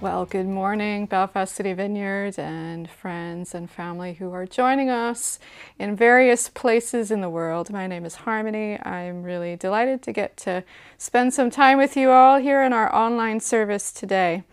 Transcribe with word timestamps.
Well, 0.00 0.26
good 0.26 0.46
morning, 0.46 1.06
Belfast 1.06 1.52
City 1.52 1.72
Vineyard 1.72 2.38
and 2.38 2.88
friends 2.88 3.52
and 3.52 3.68
family 3.68 4.12
who 4.12 4.32
are 4.32 4.46
joining 4.46 4.88
us 4.88 5.40
in 5.76 5.96
various 5.96 6.48
places 6.48 7.10
in 7.10 7.20
the 7.20 7.28
world. 7.28 7.70
My 7.70 7.88
name 7.88 8.04
is 8.04 8.14
Harmony. 8.14 8.78
I'm 8.80 9.24
really 9.24 9.56
delighted 9.56 10.00
to 10.02 10.12
get 10.12 10.36
to 10.36 10.62
spend 10.98 11.34
some 11.34 11.50
time 11.50 11.78
with 11.78 11.96
you 11.96 12.12
all 12.12 12.38
here 12.38 12.62
in 12.62 12.72
our 12.72 12.94
online 12.94 13.40
service 13.40 13.90
today. 13.90 14.44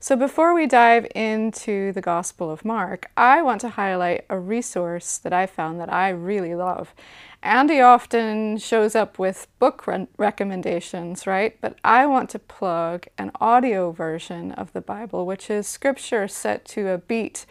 So, 0.00 0.14
before 0.14 0.54
we 0.54 0.68
dive 0.68 1.08
into 1.12 1.90
the 1.90 2.00
Gospel 2.00 2.52
of 2.52 2.64
Mark, 2.64 3.10
I 3.16 3.42
want 3.42 3.60
to 3.62 3.70
highlight 3.70 4.26
a 4.30 4.38
resource 4.38 5.18
that 5.18 5.32
I 5.32 5.46
found 5.46 5.80
that 5.80 5.92
I 5.92 6.10
really 6.10 6.54
love. 6.54 6.94
Andy 7.42 7.80
often 7.80 8.58
shows 8.58 8.94
up 8.94 9.18
with 9.18 9.48
book 9.58 9.88
re- 9.88 10.06
recommendations, 10.16 11.26
right? 11.26 11.60
But 11.60 11.80
I 11.82 12.06
want 12.06 12.30
to 12.30 12.38
plug 12.38 13.08
an 13.18 13.32
audio 13.40 13.90
version 13.90 14.52
of 14.52 14.72
the 14.72 14.80
Bible, 14.80 15.26
which 15.26 15.50
is 15.50 15.66
scripture 15.66 16.28
set 16.28 16.64
to 16.66 16.90
a 16.90 16.98
beat 16.98 17.44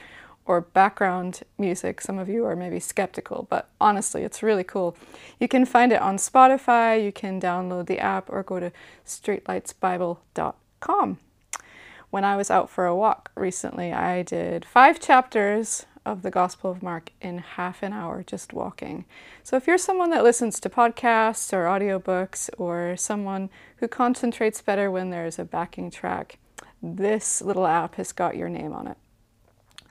or 0.46 0.62
background 0.62 1.42
music. 1.58 2.00
Some 2.00 2.18
of 2.18 2.30
you 2.30 2.46
are 2.46 2.56
maybe 2.56 2.80
skeptical, 2.80 3.46
but 3.50 3.68
honestly, 3.82 4.24
it's 4.24 4.42
really 4.42 4.64
cool. 4.64 4.96
You 5.38 5.50
can 5.50 5.66
find 5.66 5.92
it 5.92 6.02
on 6.02 6.16
Spotify, 6.16 7.04
you 7.04 7.12
can 7.12 7.42
download 7.42 7.88
the 7.88 8.00
app, 8.00 8.30
or 8.30 8.42
go 8.42 8.62
to 8.62 8.72
streetlightsbible.com. 9.06 11.18
When 12.10 12.24
I 12.24 12.38
was 12.38 12.50
out 12.50 12.70
for 12.70 12.86
a 12.86 12.96
walk 12.96 13.32
recently, 13.36 13.92
I 13.92 14.24
did 14.24 14.64
five 14.64 15.00
chapters 15.00 15.86
of 16.06 16.22
the 16.22 16.32
Gospel 16.32 16.72
of 16.72 16.82
Mark 16.82 17.12
in 17.20 17.40
half 17.40 17.84
an 17.84 17.92
hour 17.92 18.24
just 18.24 18.54
walking. 18.54 19.04
So 19.44 19.58
if 19.58 19.68
you're 19.68 19.78
someone 19.78 20.10
that 20.12 20.24
listens 20.24 20.62
to 20.62 20.70
podcasts 20.70 21.52
or 21.52 21.66
audiobooks 21.66 22.50
or 22.58 22.96
someone 22.96 23.50
who 23.78 23.90
concentrates 23.90 24.62
better 24.62 24.90
when 24.90 25.10
there's 25.10 25.38
a 25.38 25.44
backing 25.44 25.92
track, 25.92 26.38
this 26.82 27.42
little 27.42 27.68
app 27.68 27.96
has 27.96 28.14
got 28.14 28.38
your 28.38 28.48
name 28.48 28.72
on 28.72 28.88
it. 28.88 28.98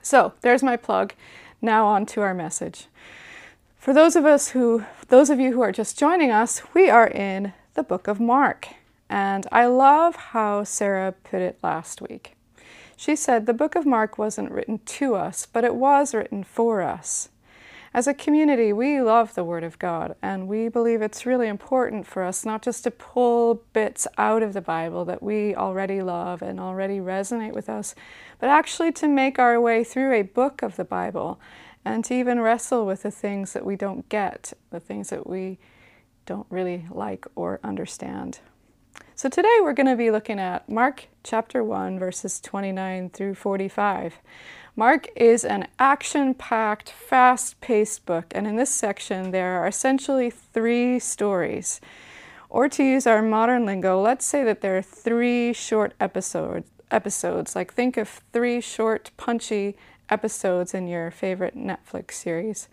So 0.01 0.33
there's 0.41 0.63
my 0.63 0.75
plug. 0.75 1.13
Now 1.61 1.85
on 1.85 2.07
to 2.07 2.21
our 2.21 2.33
message. 2.33 2.87
For 3.77 3.93
those 3.93 4.15
of 4.15 4.25
us 4.25 4.49
who 4.49 4.85
those 5.09 5.29
of 5.29 5.39
you 5.39 5.53
who 5.53 5.61
are 5.61 5.71
just 5.71 5.99
joining 5.99 6.31
us, 6.31 6.61
we 6.73 6.89
are 6.89 7.07
in 7.07 7.53
the 7.75 7.83
book 7.83 8.07
of 8.07 8.19
Mark. 8.19 8.69
And 9.09 9.47
I 9.51 9.65
love 9.67 10.15
how 10.15 10.63
Sarah 10.63 11.11
put 11.11 11.41
it 11.41 11.59
last 11.63 12.01
week. 12.01 12.35
She 12.95 13.15
said 13.15 13.45
the 13.45 13.53
book 13.53 13.75
of 13.75 13.85
Mark 13.85 14.17
wasn't 14.17 14.51
written 14.51 14.79
to 14.79 15.15
us, 15.15 15.45
but 15.45 15.63
it 15.63 15.75
was 15.75 16.13
written 16.13 16.43
for 16.43 16.81
us. 16.81 17.29
As 17.93 18.05
a 18.05 18.13
community, 18.13 18.73
we 18.73 19.01
love 19.01 19.33
the 19.33 19.43
Word 19.43 19.63
of 19.63 19.79
God, 19.79 20.15
and 20.21 20.47
we 20.47 20.67
believe 20.67 21.01
it's 21.01 21.25
really 21.25 21.47
important 21.47 22.05
for 22.05 22.23
us 22.23 22.45
not 22.45 22.61
just 22.61 22.83
to 22.83 22.91
pull 22.91 23.63
bits 23.73 24.07
out 24.17 24.43
of 24.43 24.53
the 24.53 24.61
Bible 24.61 25.05
that 25.05 25.23
we 25.23 25.55
already 25.55 26.01
love 26.01 26.41
and 26.41 26.59
already 26.59 26.99
resonate 26.99 27.53
with 27.53 27.69
us, 27.69 27.95
but 28.39 28.49
actually 28.49 28.91
to 28.93 29.07
make 29.07 29.39
our 29.39 29.59
way 29.59 29.83
through 29.83 30.13
a 30.13 30.23
book 30.23 30.61
of 30.61 30.75
the 30.75 30.83
Bible 30.83 31.39
and 31.85 32.03
to 32.05 32.13
even 32.13 32.41
wrestle 32.41 32.85
with 32.85 33.03
the 33.03 33.11
things 33.11 33.53
that 33.53 33.65
we 33.65 33.75
don't 33.75 34.09
get, 34.09 34.53
the 34.69 34.79
things 34.79 35.09
that 35.09 35.25
we 35.25 35.57
don't 36.25 36.47
really 36.49 36.85
like 36.91 37.25
or 37.35 37.59
understand. 37.63 38.39
So 39.17 39.29
today 39.29 39.57
we're 39.61 39.73
going 39.73 39.87
to 39.87 39.95
be 39.95 40.11
looking 40.11 40.39
at 40.39 40.69
Mark 40.69 41.07
chapter 41.23 41.63
1, 41.63 41.97
verses 41.97 42.39
29 42.39 43.09
through 43.09 43.33
45. 43.33 44.19
Mark 44.75 45.07
is 45.15 45.43
an 45.43 45.67
action 45.79 46.35
packed, 46.35 46.91
fast 46.91 47.59
paced 47.59 48.05
book, 48.05 48.25
and 48.35 48.45
in 48.45 48.57
this 48.57 48.69
section 48.69 49.31
there 49.31 49.59
are 49.59 49.67
essentially 49.67 50.29
three 50.29 50.99
stories. 50.99 51.81
Or 52.47 52.69
to 52.69 52.83
use 52.83 53.07
our 53.07 53.23
modern 53.23 53.65
lingo, 53.65 53.99
let's 53.99 54.23
say 54.23 54.43
that 54.43 54.61
there 54.61 54.77
are 54.77 54.83
three 54.83 55.51
short 55.51 55.95
episodes. 55.99 56.67
Episodes, 56.91 57.55
like 57.55 57.73
think 57.73 57.97
of 57.97 58.21
three 58.31 58.61
short, 58.61 59.09
punchy 59.17 59.75
episodes 60.11 60.75
in 60.75 60.87
your 60.87 61.09
favorite 61.09 61.57
Netflix 61.57 62.11
series. 62.11 62.69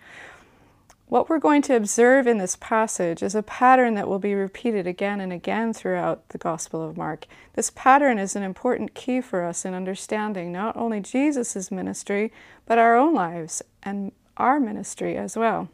What 1.15 1.29
we're 1.29 1.39
going 1.39 1.63
to 1.63 1.77
observe 1.77 2.27
in 2.27 2.39
this 2.39 2.57
passage 2.57 3.23
is 3.23 3.37
a 3.37 3.43
pattern 3.45 3.95
that 3.95 4.09
will 4.09 4.19
be 4.19 4.35
repeated 4.35 4.89
again 4.89 5.21
and 5.21 5.33
again 5.33 5.73
throughout 5.73 6.31
the 6.31 6.39
Gospel 6.39 6.83
of 6.83 6.97
Mark. 6.97 7.27
This 7.53 7.71
pattern 7.71 8.19
is 8.19 8.35
an 8.35 8.43
important 8.43 8.95
key 8.95 9.21
for 9.21 9.45
us 9.45 9.65
in 9.65 9.75
understanding 9.75 10.51
not 10.51 10.77
only 10.77 10.99
Jesus' 10.99 11.71
ministry, 11.71 12.33
but 12.67 12.79
our 12.79 12.97
own 12.97 13.15
lives 13.15 13.63
and 13.85 14.11
our 14.39 14.59
ministry 14.59 15.17
as 15.17 15.37
well. 15.37 15.69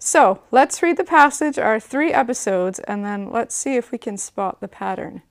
So 0.00 0.42
let's 0.50 0.82
read 0.82 0.96
the 0.96 1.04
passage, 1.04 1.56
our 1.56 1.78
three 1.78 2.12
episodes, 2.12 2.80
and 2.80 3.04
then 3.04 3.30
let's 3.30 3.54
see 3.54 3.76
if 3.76 3.92
we 3.92 3.98
can 3.98 4.16
spot 4.16 4.60
the 4.60 4.66
pattern. 4.66 5.22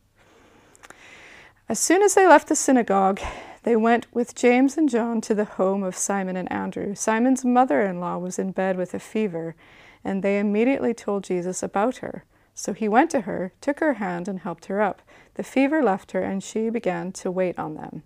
As 1.68 1.80
soon 1.80 2.02
as 2.02 2.14
they 2.14 2.26
left 2.26 2.48
the 2.48 2.56
synagogue, 2.56 3.20
they 3.64 3.76
went 3.76 4.14
with 4.14 4.36
James 4.36 4.78
and 4.78 4.90
John 4.90 5.22
to 5.22 5.34
the 5.34 5.46
home 5.46 5.84
of 5.84 5.96
Simon 5.96 6.36
and 6.36 6.52
Andrew. 6.52 6.96
Simon's 6.96 7.46
mother 7.46 7.82
in 7.82 8.00
law 8.00 8.18
was 8.18 8.38
in 8.38 8.52
bed 8.52 8.78
with 8.78 8.94
a 8.94 9.00
fever, 9.00 9.56
and 10.04 10.22
they 10.22 10.38
immediately 10.38 10.94
told 10.94 11.24
Jesus 11.24 11.64
about 11.64 11.98
her. 11.98 12.26
So 12.54 12.74
he 12.74 12.88
went 12.88 13.10
to 13.12 13.22
her, 13.22 13.54
took 13.62 13.80
her 13.80 13.94
hand, 13.94 14.28
and 14.28 14.40
helped 14.40 14.66
her 14.66 14.82
up. 14.82 15.02
The 15.36 15.44
fever 15.44 15.82
left 15.82 16.12
her, 16.12 16.22
and 16.22 16.44
she 16.44 16.70
began 16.70 17.12
to 17.14 17.32
wait 17.32 17.58
on 17.58 17.76
them. 17.76 18.04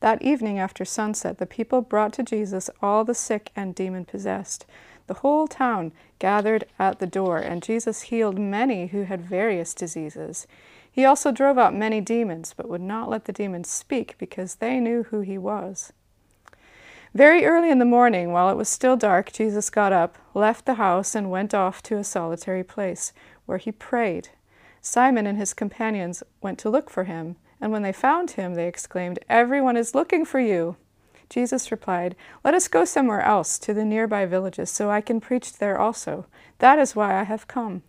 That 0.00 0.22
evening 0.22 0.58
after 0.58 0.84
sunset, 0.84 1.38
the 1.38 1.46
people 1.46 1.82
brought 1.82 2.12
to 2.14 2.22
Jesus 2.22 2.68
all 2.82 3.04
the 3.04 3.14
sick 3.14 3.50
and 3.54 3.74
demon 3.74 4.04
possessed. 4.04 4.66
The 5.06 5.14
whole 5.14 5.46
town 5.46 5.92
gathered 6.18 6.64
at 6.78 6.98
the 6.98 7.06
door, 7.06 7.38
and 7.38 7.62
Jesus 7.62 8.02
healed 8.02 8.38
many 8.38 8.88
who 8.88 9.02
had 9.02 9.20
various 9.20 9.74
diseases. 9.74 10.46
He 10.92 11.04
also 11.04 11.30
drove 11.30 11.58
out 11.58 11.74
many 11.74 12.00
demons, 12.00 12.52
but 12.56 12.68
would 12.68 12.80
not 12.80 13.08
let 13.08 13.24
the 13.24 13.32
demons 13.32 13.68
speak 13.68 14.16
because 14.18 14.56
they 14.56 14.80
knew 14.80 15.04
who 15.04 15.20
he 15.20 15.38
was. 15.38 15.92
Very 17.14 17.44
early 17.44 17.70
in 17.70 17.80
the 17.80 17.84
morning, 17.84 18.30
while 18.32 18.50
it 18.50 18.56
was 18.56 18.68
still 18.68 18.96
dark, 18.96 19.32
Jesus 19.32 19.68
got 19.68 19.92
up, 19.92 20.16
left 20.32 20.64
the 20.64 20.74
house, 20.74 21.14
and 21.14 21.30
went 21.30 21.52
off 21.52 21.82
to 21.84 21.96
a 21.96 22.04
solitary 22.04 22.62
place, 22.62 23.12
where 23.46 23.58
he 23.58 23.72
prayed. 23.72 24.28
Simon 24.80 25.26
and 25.26 25.36
his 25.36 25.52
companions 25.52 26.22
went 26.40 26.58
to 26.60 26.70
look 26.70 26.88
for 26.88 27.04
him, 27.04 27.36
and 27.60 27.72
when 27.72 27.82
they 27.82 27.92
found 27.92 28.32
him, 28.32 28.54
they 28.54 28.68
exclaimed, 28.68 29.18
Everyone 29.28 29.76
is 29.76 29.94
looking 29.94 30.24
for 30.24 30.38
you. 30.38 30.76
Jesus 31.28 31.70
replied, 31.70 32.16
Let 32.44 32.54
us 32.54 32.68
go 32.68 32.84
somewhere 32.84 33.22
else, 33.22 33.58
to 33.60 33.74
the 33.74 33.84
nearby 33.84 34.24
villages, 34.24 34.70
so 34.70 34.90
I 34.90 35.00
can 35.00 35.20
preach 35.20 35.54
there 35.54 35.78
also. 35.78 36.26
That 36.58 36.78
is 36.78 36.96
why 36.96 37.18
I 37.18 37.24
have 37.24 37.48
come. 37.48 37.82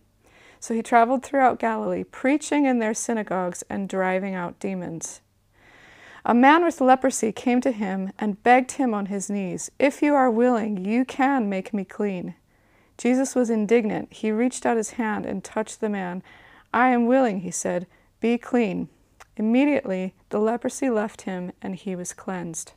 So 0.62 0.74
he 0.74 0.82
traveled 0.82 1.24
throughout 1.24 1.58
Galilee, 1.58 2.04
preaching 2.04 2.66
in 2.66 2.78
their 2.78 2.94
synagogues 2.94 3.64
and 3.68 3.88
driving 3.88 4.36
out 4.36 4.60
demons. 4.60 5.20
A 6.24 6.34
man 6.34 6.64
with 6.64 6.80
leprosy 6.80 7.32
came 7.32 7.60
to 7.62 7.72
him 7.72 8.12
and 8.16 8.40
begged 8.44 8.70
him 8.72 8.94
on 8.94 9.06
his 9.06 9.28
knees, 9.28 9.72
If 9.80 10.02
you 10.02 10.14
are 10.14 10.30
willing, 10.30 10.84
you 10.84 11.04
can 11.04 11.48
make 11.48 11.74
me 11.74 11.84
clean. 11.84 12.36
Jesus 12.96 13.34
was 13.34 13.50
indignant. 13.50 14.12
He 14.12 14.30
reached 14.30 14.64
out 14.64 14.76
his 14.76 14.90
hand 14.90 15.26
and 15.26 15.42
touched 15.42 15.80
the 15.80 15.88
man. 15.88 16.22
I 16.72 16.90
am 16.90 17.06
willing, 17.06 17.40
he 17.40 17.50
said, 17.50 17.88
be 18.20 18.38
clean. 18.38 18.88
Immediately 19.36 20.14
the 20.28 20.38
leprosy 20.38 20.88
left 20.90 21.22
him 21.22 21.50
and 21.60 21.74
he 21.74 21.96
was 21.96 22.12
cleansed. 22.12 22.74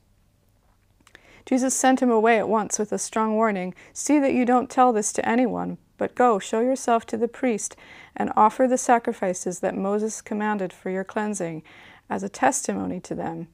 Jesus 1.45 1.75
sent 1.75 2.01
him 2.01 2.09
away 2.09 2.39
at 2.39 2.49
once 2.49 2.79
with 2.79 2.91
a 2.91 2.97
strong 2.97 3.35
warning 3.35 3.75
See 3.93 4.17
that 4.17 4.33
you 4.33 4.43
don't 4.43 4.71
tell 4.71 4.91
this 4.91 5.13
to 5.13 5.29
anyone, 5.29 5.77
but 5.97 6.15
go, 6.15 6.39
show 6.39 6.61
yourself 6.61 7.05
to 7.07 7.17
the 7.17 7.27
priest, 7.27 7.75
and 8.15 8.31
offer 8.35 8.67
the 8.67 8.77
sacrifices 8.77 9.59
that 9.59 9.75
Moses 9.75 10.21
commanded 10.21 10.71
for 10.71 10.89
your 10.89 11.03
cleansing 11.03 11.63
as 12.09 12.23
a 12.23 12.29
testimony 12.29 12.99
to 13.01 13.15
them. 13.15 13.47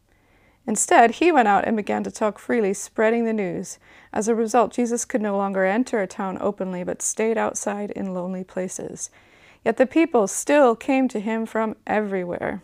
Instead, 0.67 1.11
he 1.11 1.31
went 1.31 1.47
out 1.47 1.65
and 1.65 1.75
began 1.75 2.03
to 2.03 2.11
talk 2.11 2.37
freely, 2.37 2.73
spreading 2.73 3.25
the 3.25 3.33
news. 3.33 3.79
As 4.13 4.27
a 4.27 4.35
result, 4.35 4.73
Jesus 4.73 5.05
could 5.05 5.21
no 5.21 5.35
longer 5.35 5.65
enter 5.65 6.01
a 6.01 6.07
town 6.07 6.37
openly, 6.39 6.83
but 6.83 7.01
stayed 7.01 7.37
outside 7.37 7.91
in 7.91 8.13
lonely 8.13 8.43
places. 8.43 9.09
Yet 9.65 9.77
the 9.77 9.85
people 9.85 10.27
still 10.27 10.75
came 10.75 11.07
to 11.09 11.19
him 11.19 11.45
from 11.45 11.75
everywhere. 11.87 12.61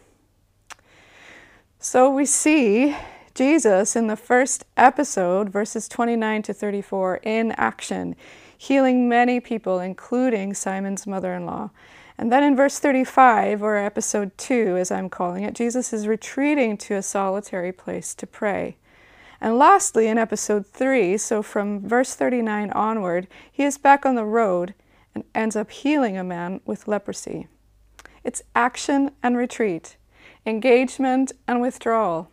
So 1.79 2.09
we 2.09 2.25
see 2.25 2.95
Jesus 3.33 3.95
in 3.95 4.07
the 4.07 4.15
first 4.15 4.65
episode, 4.75 5.49
verses 5.49 5.87
29 5.87 6.41
to 6.43 6.53
34, 6.53 7.19
in 7.23 7.51
action 7.53 8.15
healing 8.57 9.07
many 9.07 9.39
people, 9.39 9.79
including 9.79 10.53
Simon's 10.53 11.07
mother 11.07 11.33
in 11.33 11.45
law. 11.45 11.69
And 12.17 12.31
then 12.31 12.43
in 12.43 12.55
verse 12.55 12.79
35, 12.79 13.61
or 13.61 13.77
episode 13.77 14.35
2, 14.37 14.77
as 14.77 14.91
I'm 14.91 15.09
calling 15.09 15.43
it, 15.43 15.53
Jesus 15.53 15.93
is 15.93 16.07
retreating 16.07 16.75
to 16.77 16.95
a 16.95 17.03
solitary 17.03 17.71
place 17.71 18.15
to 18.15 18.25
pray. 18.25 18.77
And 19.39 19.57
lastly, 19.57 20.07
in 20.07 20.17
episode 20.17 20.65
3, 20.65 21.17
so 21.17 21.43
from 21.43 21.87
verse 21.87 22.15
39 22.15 22.71
onward, 22.71 23.27
he 23.51 23.63
is 23.63 23.77
back 23.77 24.05
on 24.05 24.15
the 24.15 24.25
road 24.25 24.73
and 25.13 25.23
ends 25.35 25.55
up 25.55 25.69
healing 25.69 26.17
a 26.17 26.23
man 26.23 26.59
with 26.65 26.87
leprosy. 26.87 27.47
It's 28.23 28.41
action 28.55 29.11
and 29.21 29.37
retreat, 29.37 29.95
engagement 30.45 31.31
and 31.47 31.61
withdrawal. 31.61 32.31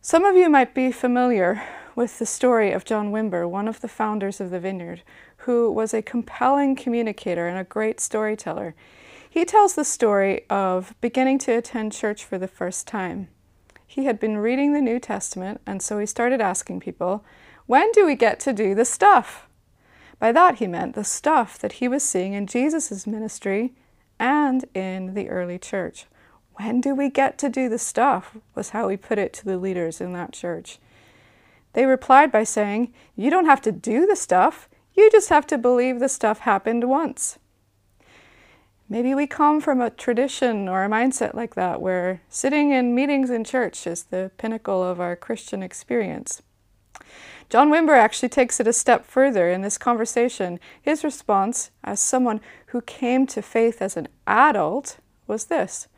Some 0.00 0.24
of 0.24 0.36
you 0.36 0.48
might 0.48 0.74
be 0.74 0.90
familiar 0.90 1.62
with 1.94 2.18
the 2.18 2.26
story 2.26 2.72
of 2.72 2.84
John 2.84 3.12
Wimber, 3.12 3.48
one 3.48 3.68
of 3.68 3.80
the 3.80 3.88
founders 3.88 4.40
of 4.40 4.50
the 4.50 4.60
Vineyard, 4.60 5.02
who 5.38 5.70
was 5.70 5.94
a 5.94 6.02
compelling 6.02 6.74
communicator 6.74 7.46
and 7.46 7.58
a 7.58 7.64
great 7.64 8.00
storyteller. 8.00 8.74
He 9.28 9.44
tells 9.44 9.74
the 9.74 9.84
story 9.84 10.44
of 10.48 10.94
beginning 11.00 11.38
to 11.40 11.52
attend 11.52 11.92
church 11.92 12.24
for 12.24 12.38
the 12.38 12.48
first 12.48 12.86
time. 12.86 13.28
He 13.86 14.06
had 14.06 14.18
been 14.18 14.38
reading 14.38 14.72
the 14.72 14.80
New 14.80 14.98
Testament, 14.98 15.60
and 15.66 15.82
so 15.82 15.98
he 15.98 16.06
started 16.06 16.40
asking 16.40 16.80
people, 16.80 17.24
When 17.66 17.92
do 17.92 18.04
we 18.06 18.16
get 18.16 18.40
to 18.40 18.52
do 18.52 18.74
the 18.74 18.84
stuff? 18.84 19.46
By 20.18 20.32
that 20.32 20.56
he 20.56 20.66
meant 20.66 20.94
the 20.94 21.04
stuff 21.04 21.58
that 21.58 21.74
he 21.74 21.88
was 21.88 22.02
seeing 22.02 22.32
in 22.32 22.46
Jesus' 22.46 23.06
ministry 23.06 23.74
and 24.18 24.64
in 24.74 25.14
the 25.14 25.28
early 25.28 25.58
church. 25.58 26.06
When 26.54 26.80
do 26.80 26.94
we 26.94 27.10
get 27.10 27.36
to 27.38 27.48
do 27.48 27.68
the 27.68 27.78
stuff? 27.78 28.36
was 28.54 28.70
how 28.70 28.88
he 28.88 28.96
put 28.96 29.18
it 29.18 29.32
to 29.34 29.44
the 29.44 29.58
leaders 29.58 30.00
in 30.00 30.12
that 30.12 30.32
church. 30.32 30.78
They 31.74 31.86
replied 31.86 32.32
by 32.32 32.44
saying, 32.44 32.92
You 33.14 33.30
don't 33.30 33.46
have 33.46 33.60
to 33.62 33.72
do 33.72 34.06
the 34.06 34.16
stuff. 34.16 34.68
You 34.94 35.10
just 35.10 35.28
have 35.28 35.46
to 35.48 35.58
believe 35.58 36.00
the 36.00 36.08
stuff 36.08 36.40
happened 36.40 36.88
once. 36.88 37.38
Maybe 38.88 39.14
we 39.14 39.26
come 39.26 39.60
from 39.60 39.80
a 39.80 39.90
tradition 39.90 40.68
or 40.68 40.84
a 40.84 40.88
mindset 40.88 41.34
like 41.34 41.54
that 41.54 41.80
where 41.80 42.20
sitting 42.28 42.70
in 42.70 42.94
meetings 42.94 43.30
in 43.30 43.42
church 43.42 43.86
is 43.86 44.04
the 44.04 44.30
pinnacle 44.36 44.82
of 44.82 45.00
our 45.00 45.16
Christian 45.16 45.62
experience. 45.62 46.42
John 47.50 47.70
Wimber 47.70 47.96
actually 47.96 48.28
takes 48.28 48.60
it 48.60 48.66
a 48.66 48.72
step 48.72 49.04
further 49.04 49.50
in 49.50 49.62
this 49.62 49.78
conversation. 49.78 50.60
His 50.80 51.02
response, 51.02 51.70
as 51.82 51.98
someone 51.98 52.40
who 52.66 52.82
came 52.82 53.26
to 53.28 53.42
faith 53.42 53.82
as 53.82 53.96
an 53.96 54.08
adult, 54.26 54.98
was 55.26 55.46
this 55.46 55.88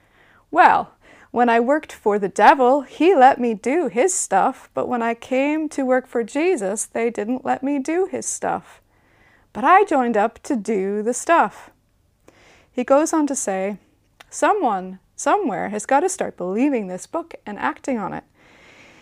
Well, 0.50 0.92
when 1.30 1.48
I 1.48 1.60
worked 1.60 1.92
for 1.92 2.18
the 2.18 2.28
devil, 2.28 2.82
he 2.82 3.14
let 3.14 3.38
me 3.38 3.54
do 3.54 3.88
his 3.88 4.14
stuff, 4.14 4.70
but 4.74 4.88
when 4.88 5.02
I 5.02 5.14
came 5.14 5.68
to 5.70 5.84
work 5.84 6.06
for 6.06 6.24
Jesus, 6.24 6.86
they 6.86 7.10
didn't 7.10 7.44
let 7.44 7.62
me 7.62 7.78
do 7.78 8.06
his 8.06 8.26
stuff 8.26 8.80
but 9.56 9.64
I 9.64 9.84
joined 9.84 10.18
up 10.18 10.38
to 10.42 10.54
do 10.54 11.02
the 11.02 11.14
stuff. 11.14 11.70
He 12.70 12.84
goes 12.84 13.14
on 13.14 13.26
to 13.28 13.34
say, 13.34 13.78
Someone, 14.28 14.98
somewhere, 15.14 15.70
has 15.70 15.86
got 15.86 16.00
to 16.00 16.10
start 16.10 16.36
believing 16.36 16.88
this 16.88 17.06
book 17.06 17.34
and 17.46 17.58
acting 17.58 17.96
on 17.96 18.12
it. 18.12 18.24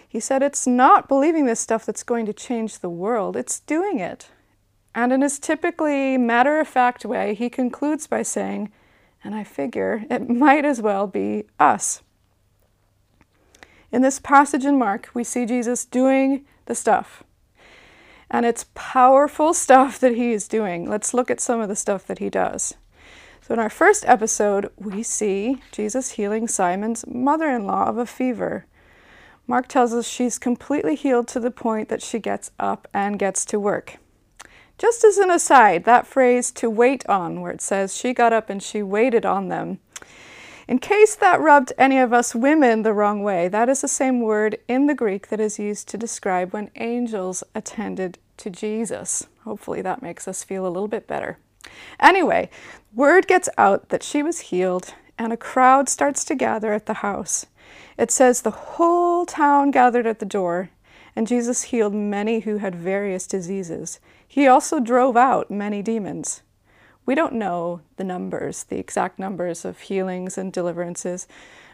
He 0.08 0.20
said, 0.20 0.44
It's 0.44 0.64
not 0.64 1.08
believing 1.08 1.46
this 1.46 1.58
stuff 1.58 1.84
that's 1.84 2.04
going 2.04 2.24
to 2.26 2.32
change 2.32 2.78
the 2.78 2.88
world, 2.88 3.34
it's 3.34 3.58
doing 3.58 3.98
it. 3.98 4.28
And 4.94 5.12
in 5.12 5.22
his 5.22 5.40
typically 5.40 6.16
matter 6.16 6.60
of 6.60 6.68
fact 6.68 7.04
way, 7.04 7.34
he 7.34 7.50
concludes 7.50 8.06
by 8.06 8.22
saying, 8.22 8.70
And 9.24 9.34
I 9.34 9.42
figure 9.42 10.04
it 10.08 10.30
might 10.30 10.64
as 10.64 10.80
well 10.80 11.08
be 11.08 11.46
us. 11.58 12.03
In 13.94 14.02
this 14.02 14.18
passage 14.18 14.64
in 14.64 14.76
Mark, 14.76 15.08
we 15.14 15.22
see 15.22 15.46
Jesus 15.46 15.84
doing 15.84 16.44
the 16.66 16.74
stuff. 16.74 17.22
And 18.28 18.44
it's 18.44 18.66
powerful 18.74 19.54
stuff 19.54 20.00
that 20.00 20.16
he 20.16 20.32
is 20.32 20.48
doing. 20.48 20.90
Let's 20.90 21.14
look 21.14 21.30
at 21.30 21.40
some 21.40 21.60
of 21.60 21.68
the 21.68 21.76
stuff 21.76 22.04
that 22.08 22.18
he 22.18 22.28
does. 22.28 22.74
So, 23.40 23.54
in 23.54 23.60
our 23.60 23.70
first 23.70 24.04
episode, 24.08 24.68
we 24.76 25.04
see 25.04 25.62
Jesus 25.70 26.10
healing 26.10 26.48
Simon's 26.48 27.06
mother 27.06 27.48
in 27.48 27.68
law 27.68 27.84
of 27.84 27.96
a 27.96 28.04
fever. 28.04 28.66
Mark 29.46 29.68
tells 29.68 29.94
us 29.94 30.08
she's 30.08 30.40
completely 30.40 30.96
healed 30.96 31.28
to 31.28 31.38
the 31.38 31.52
point 31.52 31.88
that 31.88 32.02
she 32.02 32.18
gets 32.18 32.50
up 32.58 32.88
and 32.92 33.16
gets 33.16 33.44
to 33.44 33.60
work. 33.60 33.98
Just 34.76 35.04
as 35.04 35.18
an 35.18 35.30
aside, 35.30 35.84
that 35.84 36.04
phrase 36.04 36.50
to 36.50 36.68
wait 36.68 37.08
on, 37.08 37.40
where 37.40 37.52
it 37.52 37.60
says 37.60 37.96
she 37.96 38.12
got 38.12 38.32
up 38.32 38.50
and 38.50 38.60
she 38.60 38.82
waited 38.82 39.24
on 39.24 39.50
them, 39.50 39.78
in 40.66 40.78
case 40.78 41.14
that 41.16 41.40
rubbed 41.40 41.72
any 41.76 41.98
of 41.98 42.12
us 42.12 42.34
women 42.34 42.82
the 42.82 42.92
wrong 42.92 43.22
way, 43.22 43.48
that 43.48 43.68
is 43.68 43.80
the 43.80 43.88
same 43.88 44.20
word 44.20 44.58
in 44.68 44.86
the 44.86 44.94
Greek 44.94 45.28
that 45.28 45.40
is 45.40 45.58
used 45.58 45.88
to 45.88 45.98
describe 45.98 46.52
when 46.52 46.70
angels 46.76 47.44
attended 47.54 48.18
to 48.38 48.50
Jesus. 48.50 49.26
Hopefully, 49.44 49.82
that 49.82 50.02
makes 50.02 50.26
us 50.26 50.44
feel 50.44 50.66
a 50.66 50.68
little 50.68 50.88
bit 50.88 51.06
better. 51.06 51.38
Anyway, 52.00 52.48
word 52.94 53.26
gets 53.26 53.48
out 53.58 53.88
that 53.90 54.02
she 54.02 54.22
was 54.22 54.40
healed, 54.40 54.94
and 55.18 55.32
a 55.32 55.36
crowd 55.36 55.88
starts 55.88 56.24
to 56.24 56.34
gather 56.34 56.72
at 56.72 56.86
the 56.86 56.94
house. 56.94 57.46
It 57.98 58.10
says 58.10 58.42
the 58.42 58.50
whole 58.50 59.26
town 59.26 59.70
gathered 59.70 60.06
at 60.06 60.18
the 60.18 60.26
door, 60.26 60.70
and 61.14 61.26
Jesus 61.26 61.64
healed 61.64 61.94
many 61.94 62.40
who 62.40 62.58
had 62.58 62.74
various 62.74 63.26
diseases. 63.26 64.00
He 64.26 64.48
also 64.48 64.80
drove 64.80 65.16
out 65.16 65.50
many 65.50 65.82
demons. 65.82 66.42
We 67.06 67.14
don't 67.14 67.34
know 67.34 67.80
the 67.96 68.04
numbers, 68.04 68.64
the 68.64 68.78
exact 68.78 69.18
numbers 69.18 69.64
of 69.64 69.80
healings 69.80 70.38
and 70.38 70.52
deliverances, 70.52 71.28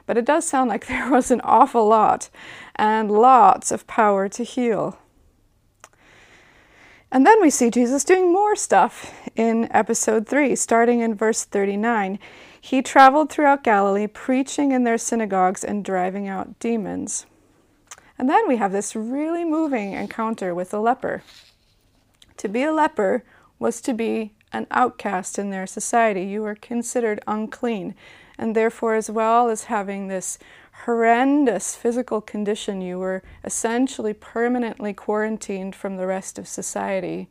but 0.07 0.19
it 0.19 0.25
does 0.25 0.47
sound 0.47 0.71
like 0.71 0.87
there 0.89 1.11
was 1.11 1.31
an 1.31 1.41
awful 1.43 1.87
lot 1.87 2.31
and 2.77 3.11
lots 3.11 3.71
of 3.71 3.87
power 3.87 4.29
to 4.29 4.43
heal. 4.43 4.99
And 7.13 7.27
then 7.27 7.41
we 7.41 7.51
see 7.51 7.71
Jesus 7.71 8.05
doing 8.05 8.33
more 8.33 8.55
stuff 8.55 9.29
in 9.35 9.69
episode 9.73 10.29
3, 10.29 10.55
starting 10.55 11.01
in 11.01 11.15
verse 11.15 11.45
39. 11.45 12.21
He 12.61 12.83
traveled 12.83 13.31
throughout 13.31 13.65
Galilee, 13.65 14.07
preaching 14.07 14.71
in 14.71 14.85
their 14.85 14.99
synagogues 14.99 15.65
and 15.65 15.85
driving 15.85 16.29
out 16.29 16.59
demons. 16.61 17.27
And 18.17 18.29
then 18.29 18.47
we 18.47 18.59
have 18.59 18.71
this 18.71 18.95
really 18.95 19.45
moving 19.45 19.93
encounter 19.93 20.55
with 20.55 20.73
a 20.73 20.79
leper. 20.79 21.23
To 22.37 22.49
be 22.49 22.63
a 22.63 22.73
leper 22.73 23.25
was 23.59 23.81
to 23.81 23.95
be 23.95 24.35
an 24.53 24.67
outcast 24.71 25.39
in 25.39 25.51
their 25.51 25.67
society. 25.67 26.25
You 26.25 26.43
were 26.43 26.55
considered 26.55 27.21
unclean. 27.27 27.95
And 28.39 28.57
therefore, 28.57 28.95
as 28.95 29.11
well 29.11 29.49
as 29.49 29.65
having 29.65 30.09
this 30.09 30.39
horrendous 30.85 31.77
physical 31.77 32.21
condition, 32.21 32.81
you 32.81 32.99
were 32.99 33.23
essentially 33.45 34.15
permanently 34.15 34.95
quarantined 34.95 35.75
from 35.77 35.97
the 35.97 36.07
rest 36.07 36.39
of 36.39 36.49
society. 36.49 37.29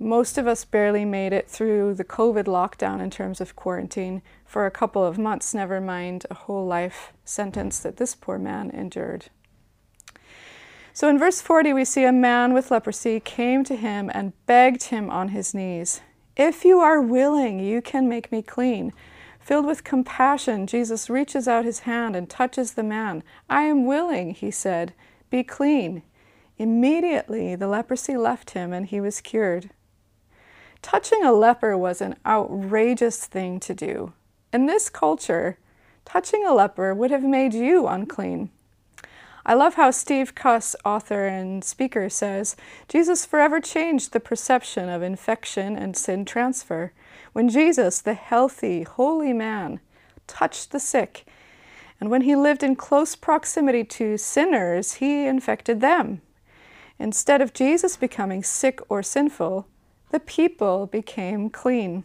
Most 0.00 0.38
of 0.38 0.46
us 0.46 0.64
barely 0.64 1.04
made 1.04 1.32
it 1.32 1.48
through 1.48 1.94
the 1.94 2.04
COVID 2.04 2.44
lockdown 2.44 3.00
in 3.00 3.10
terms 3.10 3.40
of 3.40 3.56
quarantine 3.56 4.22
for 4.44 4.64
a 4.64 4.70
couple 4.70 5.04
of 5.04 5.18
months, 5.18 5.52
never 5.52 5.80
mind 5.80 6.24
a 6.30 6.34
whole 6.34 6.66
life 6.66 7.12
sentence 7.24 7.80
that 7.80 7.96
this 7.96 8.14
poor 8.14 8.38
man 8.38 8.70
endured. 8.70 9.26
So 10.92 11.08
in 11.08 11.18
verse 11.18 11.40
40, 11.40 11.72
we 11.72 11.84
see 11.84 12.04
a 12.04 12.12
man 12.12 12.54
with 12.54 12.70
leprosy 12.70 13.20
came 13.20 13.62
to 13.64 13.76
him 13.76 14.10
and 14.14 14.32
begged 14.46 14.84
him 14.84 15.10
on 15.10 15.28
his 15.28 15.54
knees, 15.54 16.00
If 16.38 16.64
you 16.64 16.78
are 16.78 17.00
willing, 17.00 17.58
you 17.58 17.82
can 17.82 18.08
make 18.08 18.30
me 18.30 18.42
clean. 18.42 18.92
Filled 19.40 19.66
with 19.66 19.82
compassion, 19.82 20.68
Jesus 20.68 21.10
reaches 21.10 21.48
out 21.48 21.64
his 21.64 21.80
hand 21.80 22.14
and 22.14 22.30
touches 22.30 22.74
the 22.74 22.84
man. 22.84 23.24
I 23.50 23.62
am 23.62 23.86
willing, 23.86 24.34
he 24.34 24.52
said, 24.52 24.94
be 25.30 25.42
clean. 25.42 26.04
Immediately 26.56 27.56
the 27.56 27.66
leprosy 27.66 28.16
left 28.16 28.50
him 28.50 28.72
and 28.72 28.86
he 28.86 29.00
was 29.00 29.20
cured. 29.20 29.70
Touching 30.80 31.24
a 31.24 31.32
leper 31.32 31.76
was 31.76 32.00
an 32.00 32.14
outrageous 32.24 33.26
thing 33.26 33.58
to 33.58 33.74
do. 33.74 34.12
In 34.52 34.66
this 34.66 34.88
culture, 34.88 35.58
touching 36.04 36.46
a 36.46 36.54
leper 36.54 36.94
would 36.94 37.10
have 37.10 37.24
made 37.24 37.52
you 37.52 37.88
unclean. 37.88 38.50
I 39.48 39.54
love 39.54 39.76
how 39.76 39.90
Steve 39.92 40.34
Cuss, 40.34 40.76
author 40.84 41.26
and 41.26 41.64
speaker, 41.64 42.10
says 42.10 42.54
Jesus 42.86 43.24
forever 43.24 43.62
changed 43.62 44.12
the 44.12 44.20
perception 44.20 44.90
of 44.90 45.02
infection 45.02 45.74
and 45.74 45.96
sin 45.96 46.26
transfer. 46.26 46.92
When 47.32 47.48
Jesus, 47.48 48.02
the 48.02 48.12
healthy, 48.12 48.82
holy 48.82 49.32
man, 49.32 49.80
touched 50.26 50.70
the 50.70 50.78
sick, 50.78 51.24
and 51.98 52.10
when 52.10 52.20
he 52.20 52.36
lived 52.36 52.62
in 52.62 52.76
close 52.76 53.16
proximity 53.16 53.84
to 53.84 54.18
sinners, 54.18 54.96
he 54.96 55.24
infected 55.24 55.80
them. 55.80 56.20
Instead 56.98 57.40
of 57.40 57.54
Jesus 57.54 57.96
becoming 57.96 58.44
sick 58.44 58.80
or 58.90 59.02
sinful, 59.02 59.66
the 60.10 60.20
people 60.20 60.84
became 60.84 61.48
clean. 61.48 62.04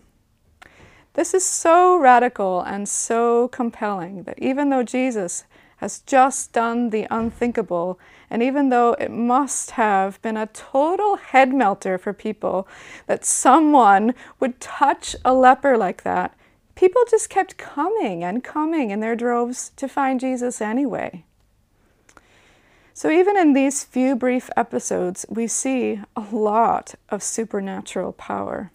This 1.16 1.34
is 1.34 1.44
so 1.44 1.98
radical 2.00 2.62
and 2.62 2.88
so 2.88 3.50
compelling 3.50 4.24
that 4.24 4.40
even 4.40 4.70
though 4.70 4.84
Jesus 4.84 5.44
has 5.84 6.00
just 6.00 6.54
done 6.54 6.92
the 6.92 7.06
unthinkable. 7.12 8.00
And 8.30 8.42
even 8.42 8.70
though 8.70 8.94
it 8.94 9.12
must 9.12 9.72
have 9.72 10.22
been 10.22 10.38
a 10.38 10.48
total 10.48 11.18
head 11.18 11.54
melter 11.54 11.98
for 11.98 12.14
people 12.14 12.70
that 13.06 13.26
someone 13.26 14.16
would 14.40 14.62
touch 14.62 15.14
a 15.26 15.34
leper 15.34 15.78
like 15.78 16.04
that, 16.04 16.38
people 16.76 17.02
just 17.12 17.30
kept 17.30 17.58
coming 17.58 18.24
and 18.24 18.46
coming 18.46 18.92
in 18.92 19.02
their 19.02 19.18
droves 19.18 19.74
to 19.76 19.90
find 19.90 20.22
Jesus 20.22 20.62
anyway. 20.62 21.26
So, 22.94 23.10
even 23.10 23.36
in 23.36 23.52
these 23.52 23.84
few 23.84 24.16
brief 24.16 24.50
episodes, 24.56 25.26
we 25.28 25.48
see 25.48 26.00
a 26.16 26.24
lot 26.32 26.96
of 27.10 27.22
supernatural 27.22 28.14
power. 28.14 28.72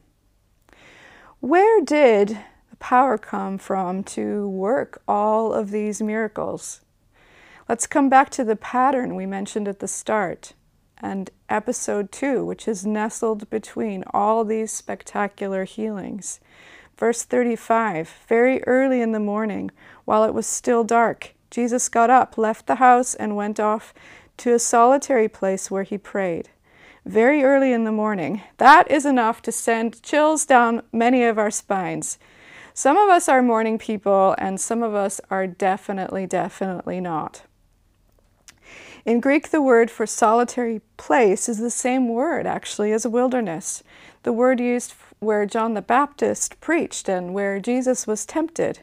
Where 1.41 1.81
did 1.81 2.39
the 2.69 2.77
power 2.77 3.17
come 3.17 3.57
from 3.57 4.05
to 4.19 4.47
work 4.47 5.01
all 5.09 5.55
of 5.55 5.71
these 5.71 6.03
miracles? 6.03 6.83
Let's 7.69 7.87
come 7.87 8.09
back 8.09 8.31
to 8.31 8.45
the 8.45 8.57
pattern 8.57 9.15
we 9.15 9.27
mentioned 9.27 9.69
at 9.69 9.81
the 9.81 9.89
start 9.89 10.55
and 11.03 11.29
episode 11.51 12.11
2, 12.11 12.43
which 12.43 12.67
is 12.67 12.87
nestled 12.87 13.51
between 13.51 14.05
all 14.15 14.43
these 14.43 14.73
spectacular 14.73 15.65
healings. 15.65 16.41
Verse 16.97 17.25
35 17.25 18.25
Very 18.27 18.63
early 18.65 19.03
in 19.03 19.13
the 19.13 19.21
morning, 19.21 19.71
while 20.07 20.25
it 20.25 20.33
was 20.33 20.47
still 20.47 20.83
dark, 20.83 21.35
Jesus 21.51 21.91
got 21.91 22.09
up, 22.09 22.39
left 22.39 22.67
the 22.67 22.77
house, 22.77 23.15
and 23.15 23.37
went 23.37 23.61
off 23.61 23.93
to 24.39 24.55
a 24.55 24.59
solitary 24.59 25.29
place 25.29 25.71
where 25.71 25.83
he 25.83 25.99
prayed. 25.99 26.49
Very 27.05 27.45
early 27.45 27.75
in 27.75 27.85
the 27.85 27.93
morning. 27.93 28.41
That 28.57 28.91
is 28.91 29.05
enough 29.05 29.43
to 29.43 29.53
send 29.53 30.03
chills 30.03 30.47
down 30.47 30.85
many 30.91 31.23
of 31.23 31.37
our 31.37 31.51
spines. 31.51 32.19
Some 32.73 32.97
of 32.97 33.11
us 33.11 33.29
are 33.29 33.43
morning 33.43 33.77
people, 33.77 34.35
and 34.39 34.59
some 34.59 34.83
of 34.83 34.95
us 34.95 35.21
are 35.31 35.47
definitely, 35.47 36.27
definitely 36.27 36.99
not. 37.03 37.43
In 39.09 39.21
Greek, 39.21 39.49
the 39.49 39.63
word 39.63 39.91
for 39.91 40.05
solitary 40.05 40.83
place 40.99 41.49
is 41.49 41.57
the 41.57 41.71
same 41.71 42.11
word 42.11 42.47
actually 42.47 42.93
as 42.93 43.07
wilderness, 43.07 43.83
the 44.23 44.35
word 44.35 44.61
used 44.61 44.93
where 45.19 45.47
John 45.47 45.73
the 45.73 45.81
Baptist 45.81 46.61
preached 46.61 47.09
and 47.09 47.33
where 47.33 47.59
Jesus 47.59 48.07
was 48.07 48.27
tempted. 48.27 48.81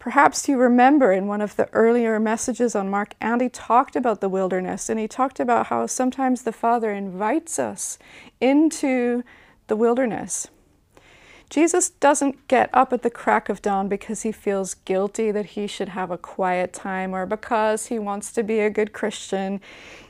Perhaps 0.00 0.48
you 0.48 0.58
remember 0.58 1.12
in 1.12 1.28
one 1.28 1.40
of 1.40 1.54
the 1.54 1.72
earlier 1.72 2.18
messages 2.18 2.74
on 2.74 2.90
Mark, 2.90 3.14
Andy 3.20 3.48
talked 3.48 3.94
about 3.94 4.20
the 4.20 4.28
wilderness 4.28 4.88
and 4.88 4.98
he 4.98 5.06
talked 5.06 5.38
about 5.38 5.68
how 5.68 5.86
sometimes 5.86 6.42
the 6.42 6.50
Father 6.50 6.90
invites 6.90 7.60
us 7.60 8.00
into 8.40 9.22
the 9.68 9.76
wilderness. 9.76 10.48
Jesus 11.48 11.90
doesn't 11.90 12.48
get 12.48 12.68
up 12.72 12.92
at 12.92 13.02
the 13.02 13.10
crack 13.10 13.48
of 13.48 13.62
dawn 13.62 13.88
because 13.88 14.22
he 14.22 14.32
feels 14.32 14.74
guilty 14.74 15.30
that 15.30 15.46
he 15.46 15.66
should 15.66 15.90
have 15.90 16.10
a 16.10 16.18
quiet 16.18 16.72
time 16.72 17.14
or 17.14 17.24
because 17.24 17.86
he 17.86 17.98
wants 17.98 18.32
to 18.32 18.42
be 18.42 18.60
a 18.60 18.70
good 18.70 18.92
Christian. 18.92 19.60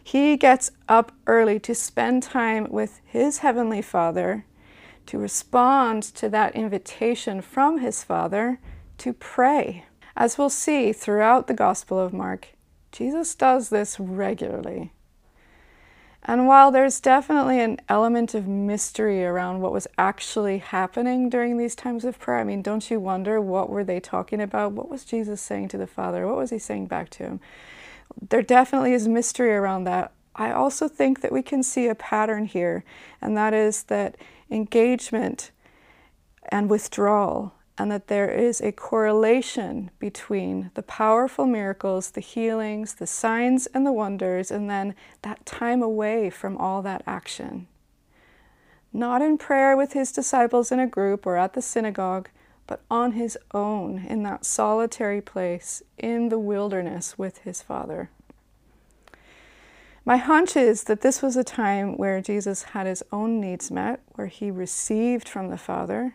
He 0.03 0.37
gets 0.37 0.71
up 0.89 1.13
early 1.27 1.61
to 1.61 1.75
spend 1.75 2.23
time 2.23 2.71
with 2.71 3.01
his 3.05 3.39
Heavenly 3.39 3.83
Father, 3.83 4.47
to 5.07 5.19
respond 5.19 6.03
to 6.03 6.29
that 6.31 6.57
invitation 6.57 7.43
from 7.43 7.79
his 7.79 8.03
Father 8.03 8.59
to 8.99 9.13
pray. 9.13 9.85
As 10.17 10.39
we'll 10.39 10.49
see 10.49 10.93
throughout 10.93 11.47
the 11.47 11.55
Gospel 11.55 12.01
of 12.01 12.15
Mark, 12.15 12.49
Jesus 12.93 13.35
does 13.35 13.69
this 13.69 14.01
regularly. 14.01 14.93
And 16.29 16.49
while 16.49 16.73
there's 16.73 17.01
definitely 17.01 17.61
an 17.61 17.81
element 17.89 18.35
of 18.35 18.49
mystery 18.49 19.25
around 19.25 19.61
what 19.61 19.73
was 19.73 19.87
actually 19.97 20.59
happening 20.59 21.31
during 21.31 21.57
these 21.57 21.77
times 21.77 22.05
of 22.05 22.19
prayer, 22.19 22.41
I 22.41 22.45
mean, 22.45 22.63
don't 22.63 22.91
you 22.91 22.99
wonder 22.99 23.41
what 23.41 23.71
were 23.71 23.85
they 23.85 24.01
talking 24.01 24.41
about? 24.41 24.73
What 24.73 24.91
was 24.91 25.05
Jesus 25.05 25.41
saying 25.41 25.69
to 25.69 25.79
the 25.79 25.87
Father? 25.87 26.27
What 26.27 26.37
was 26.37 26.51
he 26.51 26.59
saying 26.59 26.87
back 26.87 27.11
to 27.11 27.23
him? 27.23 27.41
There 28.29 28.43
definitely 28.43 28.93
is 28.93 29.07
mystery 29.07 29.55
around 29.55 29.85
that. 29.85 30.13
I 30.35 30.51
also 30.51 30.89
think 30.89 31.21
that 31.21 31.33
we 31.33 31.43
can 31.43 31.63
see 31.63 31.87
a 31.87 31.95
pattern 31.95 32.47
here, 32.47 32.83
and 33.23 33.37
that 33.37 33.55
is 33.55 33.85
that 33.85 34.17
engagement 34.51 35.53
and 36.51 36.69
withdrawal 36.69 37.55
and 37.79 37.91
that 37.91 38.09
there 38.09 38.31
is 38.31 38.61
a 38.61 38.73
correlation 38.73 39.91
between 39.99 40.71
the 40.75 40.83
powerful 40.83 41.47
miracles, 41.47 42.11
the 42.11 42.21
healings, 42.21 42.95
the 42.95 43.07
signs, 43.07 43.67
and 43.67 43.87
the 43.87 43.93
wonders, 43.93 44.51
and 44.51 44.71
then 44.71 44.95
that 45.23 45.45
time 45.45 45.83
away 45.83 46.31
from 46.31 46.57
all 46.57 46.81
that 46.83 47.03
action. 47.07 47.67
Not 48.93 49.21
in 49.21 49.37
prayer 49.37 49.77
with 49.77 49.93
his 49.93 50.11
disciples 50.11 50.73
in 50.73 50.81
a 50.81 50.87
group 50.87 51.27
or 51.27 51.37
at 51.37 51.53
the 51.53 51.61
synagogue, 51.61 52.31
but 52.67 52.81
on 52.91 53.13
his 53.13 53.37
own 53.53 54.07
in 54.09 54.23
that 54.23 54.45
solitary 54.45 55.21
place 55.21 55.83
in 55.99 56.31
the 56.31 56.39
wilderness 56.39 57.19
with 57.19 57.39
his 57.39 57.63
Father. 57.63 58.11
My 60.05 60.17
hunch 60.17 60.57
is 60.57 60.85
that 60.85 61.03
this 61.03 61.21
was 61.21 61.37
a 61.37 61.45
time 61.45 61.97
where 61.97 62.21
Jesus 62.21 62.63
had 62.63 62.87
his 62.87 63.03
own 63.13 63.41
needs 63.41 63.71
met, 63.71 64.01
where 64.15 64.29
he 64.29 64.51
received 64.51 65.29
from 65.29 65.51
the 65.51 65.59
Father 65.59 66.15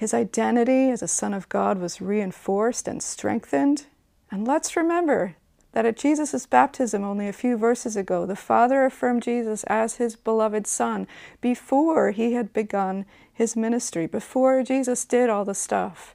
his 0.00 0.14
identity 0.14 0.88
as 0.90 1.02
a 1.02 1.06
Son 1.06 1.34
of 1.34 1.46
God 1.50 1.76
was 1.78 2.00
reinforced 2.00 2.88
and 2.88 3.02
strengthened. 3.02 3.84
And 4.30 4.48
let's 4.48 4.74
remember 4.74 5.36
that 5.72 5.84
at 5.84 5.98
Jesus' 5.98 6.46
baptism 6.46 7.04
only 7.04 7.28
a 7.28 7.34
few 7.34 7.58
verses 7.58 7.96
ago, 7.96 8.24
the 8.24 8.34
Father 8.34 8.86
affirmed 8.86 9.24
Jesus 9.24 9.62
as 9.64 9.96
his 9.96 10.16
beloved 10.16 10.66
Son 10.66 11.06
before 11.42 12.12
he 12.12 12.32
had 12.32 12.54
begun 12.54 13.04
his 13.30 13.54
ministry, 13.54 14.06
before 14.06 14.62
Jesus 14.62 15.04
did 15.04 15.28
all 15.28 15.44
the 15.44 15.54
stuff. 15.54 16.14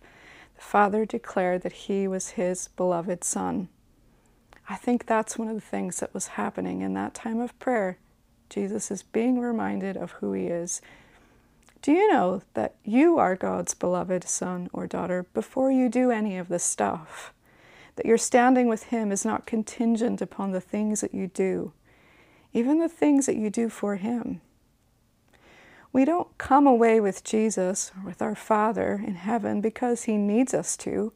The 0.56 0.64
Father 0.64 1.06
declared 1.06 1.62
that 1.62 1.74
he 1.74 2.08
was 2.08 2.30
his 2.30 2.70
beloved 2.70 3.24
Son. 3.24 3.70
I 4.68 4.78
think 4.78 5.06
that's 5.06 5.38
one 5.38 5.48
of 5.48 5.54
the 5.54 5.62
things 5.62 6.00
that 6.00 6.12
was 6.12 6.30
happening 6.30 6.82
in 6.82 6.96
that 6.96 7.14
time 7.14 7.40
of 7.40 7.60
prayer. 7.60 8.00
Jesus 8.50 8.90
is 8.90 9.04
being 9.04 9.40
reminded 9.40 9.96
of 9.96 10.14
who 10.14 10.34
he 10.34 10.48
is 10.48 10.82
do 11.86 11.92
you 11.92 12.12
know 12.12 12.42
that 12.56 12.74
you 12.84 13.20
are 13.20 13.36
God's 13.36 13.76
beloved 13.76 14.24
son 14.24 14.72
or 14.74 14.88
daughter 14.88 15.28
before 15.36 15.70
you 15.70 15.88
do 15.88 16.10
any 16.10 16.36
of 16.36 16.48
this 16.48 16.64
stuff? 16.64 17.32
That 17.96 18.08
your 18.08 18.18
standing 18.18 18.68
with 18.68 18.86
Him 18.86 19.12
is 19.12 19.24
not 19.24 19.46
contingent 19.46 20.20
upon 20.20 20.52
the 20.52 20.60
things 20.60 21.02
that 21.02 21.14
you 21.14 21.28
do, 21.28 21.74
even 22.54 22.80
the 22.80 22.90
things 22.90 23.28
that 23.28 23.36
you 23.36 23.52
do 23.52 23.70
for 23.70 23.98
Him. 23.98 24.42
We 25.94 26.06
don't 26.06 26.36
come 26.40 26.66
away 26.66 27.00
with 27.00 27.24
Jesus 27.24 27.92
or 27.96 28.04
with 28.04 28.20
our 28.20 28.34
Father 28.34 29.00
in 29.06 29.14
heaven 29.14 29.62
because 29.62 30.06
He 30.06 30.18
needs 30.18 30.56
us 30.56 30.76
to. 30.78 31.14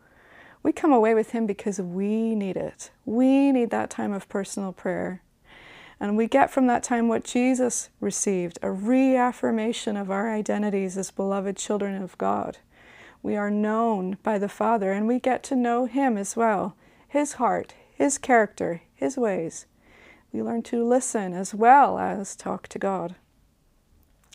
We 0.62 0.72
come 0.72 0.94
away 0.94 1.16
with 1.16 1.32
Him 1.32 1.48
because 1.48 1.82
we 1.82 2.36
need 2.36 2.58
it. 2.58 2.92
We 3.06 3.52
need 3.52 3.72
that 3.72 3.90
time 3.90 4.14
of 4.14 4.30
personal 4.30 4.74
prayer. 4.74 5.24
And 6.00 6.16
we 6.16 6.28
get 6.28 6.50
from 6.50 6.68
that 6.68 6.84
time 6.84 7.08
what 7.08 7.26
Jesus 7.26 7.90
received 8.00 8.58
a 8.62 8.72
reaffirmation 8.72 9.98
of 9.98 10.10
our 10.10 10.34
identities 10.34 10.98
as 10.98 11.12
beloved 11.12 11.58
children 11.58 12.02
of 12.02 12.18
God. 12.18 12.58
We 13.22 13.36
are 13.36 13.52
known 13.52 14.18
by 14.24 14.38
the 14.38 14.48
Father, 14.48 14.94
and 14.94 15.08
we 15.08 15.20
get 15.20 15.44
to 15.44 15.56
know 15.56 15.86
Him 15.86 16.18
as 16.18 16.38
well 16.38 16.76
His 17.08 17.34
heart, 17.34 17.74
His 17.92 18.18
character, 18.18 18.82
His 18.96 19.18
ways. 19.18 19.66
We 20.32 20.42
learn 20.42 20.64
to 20.64 20.88
listen 20.88 21.34
as 21.34 21.54
well 21.54 22.00
as 22.00 22.36
talk 22.36 22.70
to 22.70 22.80
God. 22.80 23.16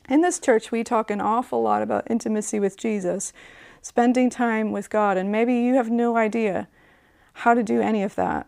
In 0.07 0.21
this 0.21 0.39
church, 0.39 0.71
we 0.71 0.85
talk 0.85 1.11
an 1.11 1.23
awful 1.23 1.63
lot 1.63 1.81
about 1.81 2.11
intimacy 2.11 2.61
with 2.61 2.77
Jesus, 2.77 3.33
spending 3.81 4.29
time 4.29 4.71
with 4.71 4.91
God, 4.91 5.17
and 5.17 5.33
maybe 5.33 5.55
you 5.55 5.75
have 5.75 5.91
no 5.91 6.19
idea 6.19 6.69
how 7.39 7.55
to 7.55 7.63
do 7.63 7.81
any 7.81 8.03
of 8.03 8.17
that 8.17 8.47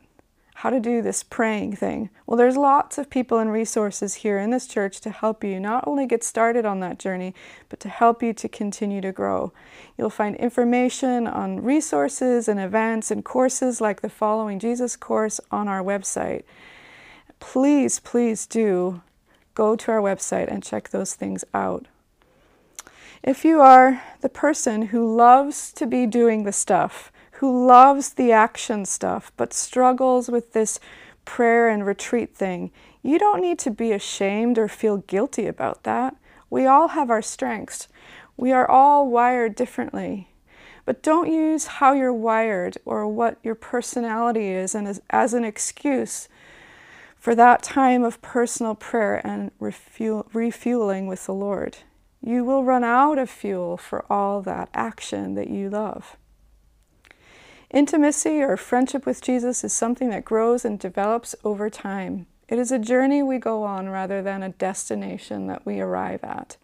how 0.60 0.70
to 0.70 0.80
do 0.80 1.02
this 1.02 1.22
praying 1.22 1.76
thing. 1.76 2.08
Well, 2.24 2.38
there's 2.38 2.56
lots 2.56 2.96
of 2.96 3.10
people 3.10 3.38
and 3.38 3.52
resources 3.52 4.14
here 4.14 4.38
in 4.38 4.50
this 4.50 4.66
church 4.66 5.02
to 5.02 5.10
help 5.10 5.44
you 5.44 5.60
not 5.60 5.86
only 5.86 6.06
get 6.06 6.24
started 6.24 6.64
on 6.64 6.80
that 6.80 6.98
journey, 6.98 7.34
but 7.68 7.78
to 7.80 7.90
help 7.90 8.22
you 8.22 8.32
to 8.32 8.48
continue 8.48 9.02
to 9.02 9.12
grow. 9.12 9.52
You'll 9.98 10.08
find 10.08 10.34
information 10.36 11.26
on 11.26 11.62
resources 11.62 12.48
and 12.48 12.58
events 12.58 13.10
and 13.10 13.22
courses 13.22 13.82
like 13.82 14.00
the 14.00 14.08
Following 14.08 14.58
Jesus 14.58 14.96
course 14.96 15.40
on 15.50 15.68
our 15.68 15.82
website. 15.82 16.44
Please, 17.38 18.00
please 18.00 18.46
do 18.46 19.02
go 19.54 19.76
to 19.76 19.92
our 19.92 20.00
website 20.00 20.50
and 20.50 20.62
check 20.62 20.88
those 20.88 21.12
things 21.12 21.44
out. 21.52 21.84
If 23.22 23.44
you 23.44 23.60
are 23.60 24.02
the 24.22 24.30
person 24.30 24.86
who 24.86 25.14
loves 25.14 25.70
to 25.74 25.86
be 25.86 26.06
doing 26.06 26.44
the 26.44 26.52
stuff, 26.52 27.12
who 27.38 27.66
loves 27.66 28.14
the 28.14 28.32
action 28.32 28.84
stuff 28.84 29.30
but 29.36 29.52
struggles 29.52 30.28
with 30.28 30.52
this 30.52 30.80
prayer 31.24 31.68
and 31.68 31.84
retreat 31.84 32.34
thing, 32.34 32.70
you 33.02 33.18
don't 33.18 33.42
need 33.42 33.58
to 33.58 33.70
be 33.70 33.92
ashamed 33.92 34.58
or 34.58 34.68
feel 34.68 34.98
guilty 34.98 35.46
about 35.46 35.82
that. 35.82 36.16
We 36.48 36.66
all 36.66 36.88
have 36.88 37.10
our 37.10 37.22
strengths. 37.22 37.88
We 38.36 38.52
are 38.52 38.68
all 38.68 39.10
wired 39.10 39.54
differently. 39.54 40.28
But 40.84 41.02
don't 41.02 41.30
use 41.30 41.66
how 41.66 41.92
you're 41.92 42.12
wired 42.12 42.78
or 42.84 43.06
what 43.08 43.38
your 43.42 43.56
personality 43.56 44.48
is 44.48 44.74
and 44.74 44.86
as, 44.86 45.02
as 45.10 45.34
an 45.34 45.44
excuse 45.44 46.28
for 47.16 47.34
that 47.34 47.62
time 47.62 48.04
of 48.04 48.22
personal 48.22 48.74
prayer 48.74 49.20
and 49.26 49.50
refuel, 49.58 50.26
refueling 50.32 51.06
with 51.06 51.26
the 51.26 51.34
Lord. 51.34 51.78
You 52.22 52.44
will 52.44 52.64
run 52.64 52.84
out 52.84 53.18
of 53.18 53.28
fuel 53.28 53.76
for 53.76 54.04
all 54.10 54.42
that 54.42 54.68
action 54.72 55.34
that 55.34 55.50
you 55.50 55.68
love. 55.68 56.16
Intimacy 57.70 58.40
or 58.42 58.56
friendship 58.56 59.04
with 59.04 59.20
Jesus 59.20 59.64
is 59.64 59.72
something 59.72 60.08
that 60.10 60.24
grows 60.24 60.64
and 60.64 60.78
develops 60.78 61.34
over 61.44 61.68
time. 61.68 62.26
It 62.48 62.60
is 62.60 62.70
a 62.70 62.78
journey 62.78 63.24
we 63.24 63.38
go 63.38 63.64
on 63.64 63.88
rather 63.88 64.22
than 64.22 64.42
a 64.42 64.50
destination 64.50 65.48
that 65.48 65.66
we 65.66 65.80
arrive 65.80 66.22
at. 66.22 66.56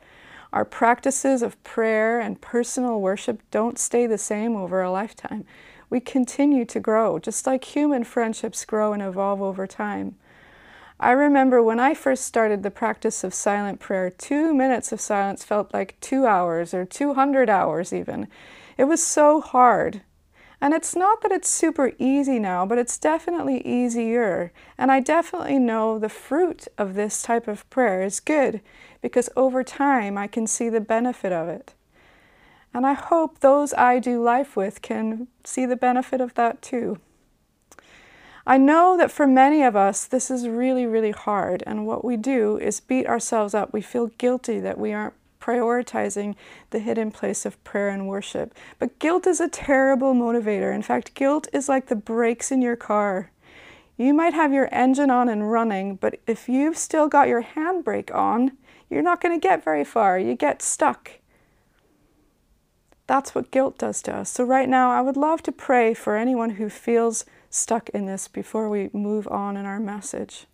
Our 0.52 0.64
practices 0.64 1.42
of 1.42 1.62
prayer 1.64 2.21
and 2.21 2.40
personal 2.40 3.00
worship 3.00 3.42
don't 3.50 3.80
stay 3.80 4.06
the 4.06 4.18
same 4.18 4.54
over 4.54 4.80
a 4.80 4.92
lifetime. 4.92 5.44
We 5.90 5.99
continue 5.99 6.64
to 6.66 6.78
grow, 6.78 7.18
just 7.18 7.47
like 7.47 7.64
human 7.64 8.04
friendships 8.04 8.64
grow 8.64 8.92
and 8.92 9.02
evolve 9.02 9.42
over 9.42 9.66
time. 9.66 10.14
I 11.00 11.11
remember 11.11 11.61
when 11.61 11.80
I 11.80 11.94
first 11.94 12.25
started 12.25 12.62
the 12.62 12.71
practice 12.71 13.25
of 13.25 13.35
silent 13.35 13.80
prayer, 13.80 14.09
two 14.09 14.54
minutes 14.54 14.92
of 14.92 15.00
silence 15.00 15.42
felt 15.42 15.75
like 15.75 15.99
two 16.00 16.26
hours 16.26 16.73
or 16.73 16.85
200 16.85 17.50
hours, 17.50 17.92
even. 17.92 18.28
It 18.78 18.85
was 18.85 19.04
so 19.04 19.40
hard. 19.40 20.02
And 20.62 20.73
it's 20.73 20.95
not 20.95 21.23
that 21.23 21.33
it's 21.33 21.50
super 21.50 21.90
easy 21.99 22.38
now, 22.38 22.64
but 22.64 22.78
it's 22.78 22.97
definitely 22.97 23.66
easier. 23.66 24.52
And 24.78 24.92
I 24.92 25.00
definitely 25.00 25.59
know 25.59 25.99
the 25.99 26.09
fruit 26.09 26.69
of 26.78 26.95
this 26.95 27.21
type 27.21 27.49
of 27.49 27.69
prayer 27.69 28.00
is 28.00 28.21
good 28.21 28.61
because 29.00 29.28
over 29.35 29.64
time 29.64 30.16
I 30.16 30.28
can 30.28 30.47
see 30.47 30.69
the 30.69 30.81
benefit 30.81 31.33
of 31.33 31.49
it. 31.49 31.75
And 32.73 32.87
I 32.87 32.92
hope 32.92 33.40
those 33.40 33.75
I 33.75 33.99
do 33.99 34.23
life 34.23 34.54
with 34.54 34.83
can 34.83 35.26
see 35.42 35.66
the 35.66 35.75
benefit 35.75 36.21
of 36.21 36.35
that 36.35 36.62
too. 36.62 37.00
I 38.47 38.57
know 38.57 38.97
that 38.97 39.11
for 39.11 39.26
many 39.26 39.64
of 39.64 39.75
us, 39.75 40.04
this 40.04 40.31
is 40.31 40.47
really, 40.47 40.87
really 40.87 41.11
hard. 41.11 41.64
And 41.66 41.88
what 41.88 42.04
we 42.04 42.16
do 42.16 42.57
is 42.57 42.78
beat 42.78 43.09
ourselves 43.09 43.52
up. 43.52 43.73
We 43.73 43.83
feel 43.83 44.12
guilty 44.16 44.61
that 44.61 44.78
we 44.78 44.92
aren't 44.92 45.14
prioritizing 45.42 46.37
the 46.70 46.78
hidden 46.78 47.11
place 47.11 47.44
of 47.44 47.62
prayer 47.64 47.88
and 47.88 48.06
worship. 48.06 48.54
But 48.78 48.99
guilt 48.99 49.26
is 49.26 49.40
a 49.40 49.49
terrible 49.49 50.14
motivator. 50.14 50.72
In 50.72 50.82
fact, 50.82 51.14
guilt 51.14 51.49
is 51.52 51.68
like 51.68 51.87
the 51.87 51.96
brakes 51.96 52.52
in 52.52 52.62
your 52.62 52.76
car. 52.76 53.30
You 53.96 54.14
might 54.14 54.34
have 54.34 54.52
your 54.52 54.68
engine 54.72 55.11
on 55.11 55.28
and 55.28 55.50
running, 55.50 55.96
but 55.96 56.18
if 56.26 56.49
you've 56.49 56.78
still 56.78 57.08
got 57.08 57.28
your 57.28 57.42
handbrake 57.42 58.14
on, 58.14 58.52
you're 58.88 59.02
not 59.02 59.20
going 59.20 59.38
to 59.38 59.49
get 59.49 59.64
very 59.64 59.84
far. 59.84 60.18
You 60.18 60.34
get 60.34 60.62
stuck. 60.62 61.12
That's 63.06 63.34
what 63.34 63.50
guilt 63.50 63.78
does 63.78 64.00
to 64.02 64.14
us. 64.14 64.30
So, 64.30 64.44
right 64.44 64.68
now, 64.68 64.90
I 64.90 65.00
would 65.00 65.16
love 65.16 65.42
to 65.42 65.52
pray 65.52 65.92
for 65.92 66.16
anyone 66.16 66.50
who 66.50 66.68
feels 66.68 67.25
stuck 67.50 67.88
in 67.90 68.06
this 68.06 68.28
before 68.28 68.68
we 68.68 68.90
move 68.92 69.26
on 69.28 69.56
in 69.56 69.66
our 69.66 69.80
message. 69.80 70.46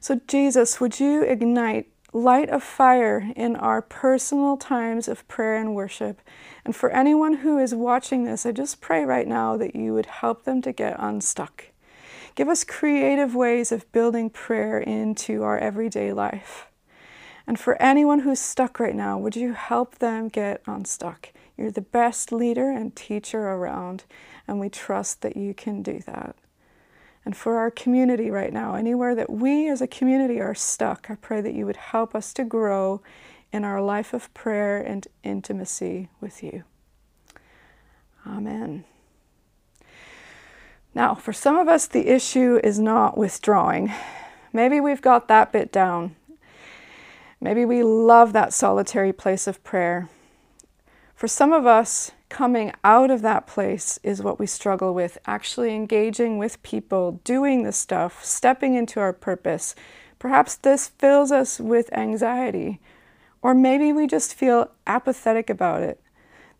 So, 0.00 0.20
Jesus, 0.26 0.80
would 0.80 0.98
you 0.98 1.22
ignite 1.22 1.88
light 2.12 2.48
of 2.48 2.62
fire 2.62 3.32
in 3.36 3.56
our 3.56 3.82
personal 3.82 4.56
times 4.56 5.08
of 5.08 5.26
prayer 5.28 5.56
and 5.56 5.74
worship? 5.74 6.20
And 6.64 6.74
for 6.74 6.90
anyone 6.90 7.34
who 7.34 7.58
is 7.58 7.74
watching 7.74 8.24
this, 8.24 8.46
I 8.46 8.52
just 8.52 8.80
pray 8.80 9.04
right 9.04 9.26
now 9.26 9.56
that 9.56 9.76
you 9.76 9.94
would 9.94 10.06
help 10.06 10.44
them 10.44 10.62
to 10.62 10.72
get 10.72 10.96
unstuck. 10.98 11.66
Give 12.34 12.48
us 12.48 12.64
creative 12.64 13.34
ways 13.34 13.72
of 13.72 13.90
building 13.92 14.30
prayer 14.30 14.78
into 14.78 15.42
our 15.42 15.58
everyday 15.58 16.12
life. 16.12 16.66
And 17.46 17.58
for 17.58 17.80
anyone 17.80 18.20
who's 18.20 18.40
stuck 18.40 18.78
right 18.78 18.94
now, 18.94 19.18
would 19.18 19.34
you 19.34 19.54
help 19.54 19.98
them 19.98 20.28
get 20.28 20.62
unstuck? 20.66 21.30
You're 21.56 21.70
the 21.70 21.80
best 21.80 22.30
leader 22.30 22.70
and 22.70 22.94
teacher 22.94 23.40
around 23.40 24.04
and 24.48 24.58
we 24.58 24.70
trust 24.70 25.20
that 25.20 25.36
you 25.36 25.52
can 25.52 25.82
do 25.82 26.00
that. 26.06 26.34
And 27.28 27.36
for 27.36 27.58
our 27.58 27.70
community 27.70 28.30
right 28.30 28.54
now, 28.54 28.74
anywhere 28.74 29.14
that 29.14 29.28
we 29.28 29.68
as 29.68 29.82
a 29.82 29.86
community 29.86 30.40
are 30.40 30.54
stuck, 30.54 31.10
I 31.10 31.14
pray 31.14 31.42
that 31.42 31.52
you 31.52 31.66
would 31.66 31.76
help 31.76 32.14
us 32.14 32.32
to 32.32 32.42
grow 32.42 33.02
in 33.52 33.66
our 33.66 33.82
life 33.82 34.14
of 34.14 34.32
prayer 34.32 34.78
and 34.80 35.06
intimacy 35.22 36.08
with 36.22 36.42
you. 36.42 36.64
Amen. 38.26 38.86
Now, 40.94 41.14
for 41.14 41.34
some 41.34 41.58
of 41.58 41.68
us, 41.68 41.86
the 41.86 42.08
issue 42.08 42.60
is 42.64 42.78
not 42.78 43.18
withdrawing. 43.18 43.92
Maybe 44.50 44.80
we've 44.80 45.02
got 45.02 45.28
that 45.28 45.52
bit 45.52 45.70
down. 45.70 46.16
Maybe 47.42 47.66
we 47.66 47.82
love 47.82 48.32
that 48.32 48.54
solitary 48.54 49.12
place 49.12 49.46
of 49.46 49.62
prayer. 49.62 50.08
For 51.14 51.28
some 51.28 51.52
of 51.52 51.66
us, 51.66 52.12
coming 52.28 52.72
out 52.84 53.10
of 53.10 53.22
that 53.22 53.46
place 53.46 53.98
is 54.02 54.22
what 54.22 54.38
we 54.38 54.46
struggle 54.46 54.94
with. 54.94 55.18
Actually 55.26 55.74
engaging 55.74 56.38
with 56.38 56.62
people, 56.62 57.20
doing 57.24 57.62
the 57.62 57.72
stuff, 57.72 58.24
stepping 58.24 58.74
into 58.74 59.00
our 59.00 59.12
purpose. 59.12 59.74
Perhaps 60.18 60.56
this 60.56 60.88
fills 60.88 61.30
us 61.30 61.60
with 61.60 61.92
anxiety, 61.92 62.80
or 63.40 63.54
maybe 63.54 63.92
we 63.92 64.06
just 64.06 64.34
feel 64.34 64.70
apathetic 64.86 65.48
about 65.48 65.82
it. 65.82 66.00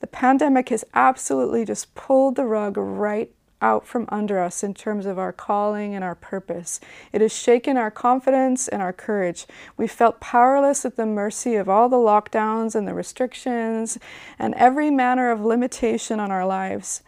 The 0.01 0.07
pandemic 0.07 0.69
has 0.69 0.85
absolutely 0.95 1.65
just 1.65 1.95
pulled 1.95 2.37
the 2.37 2.45
rug 2.45 2.77
right 2.77 3.33
out 3.61 3.87
from 3.87 4.07
under 4.09 4.39
us 4.39 4.63
in 4.63 4.75
terms 4.75 5.07
of 5.07 5.19
our 5.19 5.33
calling 5.33 5.95
and 5.95 6.05
our 6.05 6.15
purpose. 6.15 6.81
It 7.13 7.21
has 7.21 7.33
shaken 7.33 7.77
our 7.77 7.91
confidence 7.91 8.69
and 8.69 8.83
our 8.83 8.93
courage. 8.93 9.47
We 9.77 9.87
felt 9.87 10.21
powerless 10.21 10.85
at 10.85 10.97
the 10.97 11.07
mercy 11.07 11.57
of 11.57 11.69
all 11.69 11.89
the 11.89 11.97
lockdowns 11.97 12.75
and 12.75 12.87
the 12.87 12.95
restrictions 12.95 13.99
and 14.39 14.55
every 14.55 14.91
manner 14.91 15.31
of 15.31 15.45
limitation 15.45 16.21
on 16.21 16.31
our 16.31 16.47
lives. 16.47 17.03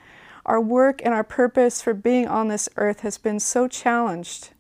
Our 0.46 0.60
work 0.60 1.00
and 1.04 1.14
our 1.14 1.24
purpose 1.24 1.82
for 1.82 1.94
being 1.94 2.26
on 2.26 2.48
this 2.48 2.68
earth 2.76 3.00
has 3.00 3.18
been 3.18 3.40
so 3.40 3.68
challenged. 3.68 4.50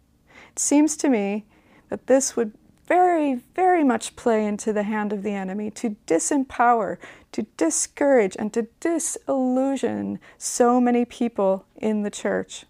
It 0.52 0.58
seems 0.58 0.96
to 0.98 1.08
me 1.08 1.46
that 1.88 2.06
this 2.06 2.36
would 2.36 2.52
very, 2.86 3.36
very 3.54 3.84
much 3.84 4.16
play 4.16 4.44
into 4.44 4.72
the 4.72 4.82
hand 4.82 5.12
of 5.12 5.22
the 5.22 5.32
enemy 5.32 5.70
to 5.70 5.94
disempower, 6.08 6.98
to 7.32 7.42
discourage, 7.56 8.36
and 8.38 8.52
to 8.52 8.68
disillusion 8.80 10.18
so 10.38 10.80
many 10.80 11.04
people 11.04 11.66
in 11.76 12.02
the 12.02 12.10
church. 12.10 12.64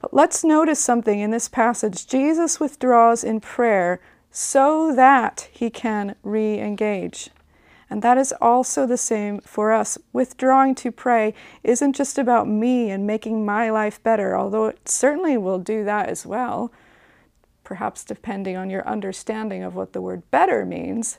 But 0.00 0.14
let's 0.14 0.44
notice 0.44 0.78
something 0.78 1.20
in 1.20 1.30
this 1.30 1.48
passage. 1.48 2.06
Jesus 2.06 2.60
withdraws 2.60 3.24
in 3.24 3.40
prayer 3.40 4.00
so 4.30 4.94
that 4.94 5.48
he 5.52 5.70
can 5.70 6.14
re 6.22 6.58
engage. 6.58 7.30
And 7.88 8.02
that 8.02 8.18
is 8.18 8.34
also 8.40 8.86
the 8.86 8.96
same 8.96 9.40
for 9.40 9.72
us. 9.72 9.96
Withdrawing 10.12 10.74
to 10.76 10.90
pray 10.90 11.34
isn't 11.62 11.94
just 11.94 12.18
about 12.18 12.48
me 12.48 12.90
and 12.90 13.06
making 13.06 13.44
my 13.44 13.70
life 13.70 14.02
better, 14.02 14.36
although 14.36 14.66
it 14.66 14.88
certainly 14.88 15.36
will 15.36 15.58
do 15.58 15.84
that 15.84 16.08
as 16.08 16.26
well 16.26 16.72
perhaps 17.66 18.04
depending 18.04 18.56
on 18.56 18.70
your 18.70 18.86
understanding 18.86 19.64
of 19.64 19.74
what 19.74 19.92
the 19.92 20.00
word 20.00 20.22
better 20.30 20.64
means. 20.64 21.18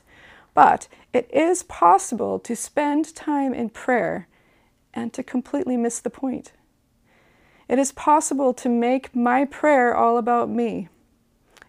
But 0.58 0.88
it 1.12 1.30
is 1.32 1.62
possible 1.62 2.40
to 2.40 2.56
spend 2.56 3.14
time 3.14 3.54
in 3.54 3.70
prayer 3.70 4.26
and 4.92 5.12
to 5.12 5.22
completely 5.22 5.76
miss 5.76 6.00
the 6.00 6.10
point. 6.10 6.50
It 7.68 7.78
is 7.78 7.92
possible 7.92 8.52
to 8.54 8.68
make 8.68 9.14
my 9.14 9.44
prayer 9.44 9.94
all 9.94 10.18
about 10.18 10.50
me. 10.50 10.88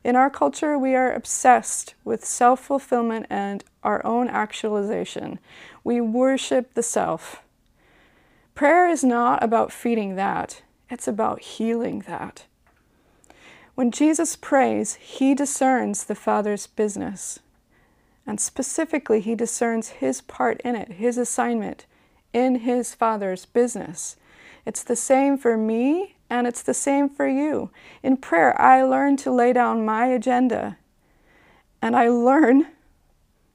In 0.04 0.15
our 0.15 0.32
culture, 0.32 0.75
we 0.75 0.95
are 0.95 1.13
obsessed 1.13 1.93
with 2.04 2.25
self 2.25 2.62
fulfillment 2.62 3.28
and 3.30 3.63
our 3.84 4.04
own 4.04 4.28
actualization. 4.28 5.38
We 5.84 6.02
worship 6.02 6.73
the 6.73 6.82
self. 6.82 7.43
Prayer 8.56 8.89
is 8.89 9.04
not 9.04 9.43
about 9.43 9.71
feeding 9.71 10.15
that, 10.15 10.63
it's 10.89 11.08
about 11.08 11.41
healing 11.41 11.99
that. 12.08 12.45
When 13.75 13.91
Jesus 13.91 14.36
prays, 14.36 14.95
he 14.95 15.36
discerns 15.36 16.06
the 16.06 16.15
Father's 16.15 16.65
business. 16.65 17.39
And 18.30 18.39
specifically, 18.39 19.22
he 19.22 19.34
discerns 19.34 19.89
his 19.89 20.22
part 20.22 20.62
in 20.62 20.76
it, 20.76 20.92
his 20.92 21.18
assignment 21.18 21.88
in 22.32 22.58
his 22.60 22.94
Father's 22.94 23.48
business. 23.48 24.18
It's 24.68 24.84
the 24.84 24.96
same 24.96 25.36
for 25.36 25.58
me 25.58 26.15
and 26.30 26.46
it's 26.46 26.62
the 26.62 26.76
same 26.76 27.10
for 27.10 27.28
you. 27.28 27.72
In 28.04 28.18
prayer, 28.18 28.56
I 28.62 28.84
learn 28.84 29.18
to 29.18 29.32
lay 29.32 29.52
down 29.52 29.84
my 29.84 30.06
agenda 30.06 30.78
and 31.82 31.96
I 31.96 32.10
learn 32.10 32.68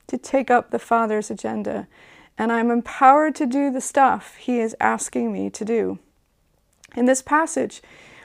to 0.08 0.18
take 0.18 0.50
up 0.50 0.72
the 0.72 0.80
Father's 0.80 1.30
agenda. 1.30 1.86
And 2.36 2.50
I'm 2.50 2.72
empowered 2.72 3.36
to 3.36 3.46
do 3.46 3.70
the 3.70 3.80
stuff 3.80 4.34
He 4.38 4.58
is 4.58 4.74
asking 4.80 5.32
me 5.32 5.50
to 5.50 5.64
do. 5.64 6.00
In 6.96 7.04
this 7.04 7.22
passage, 7.22 7.80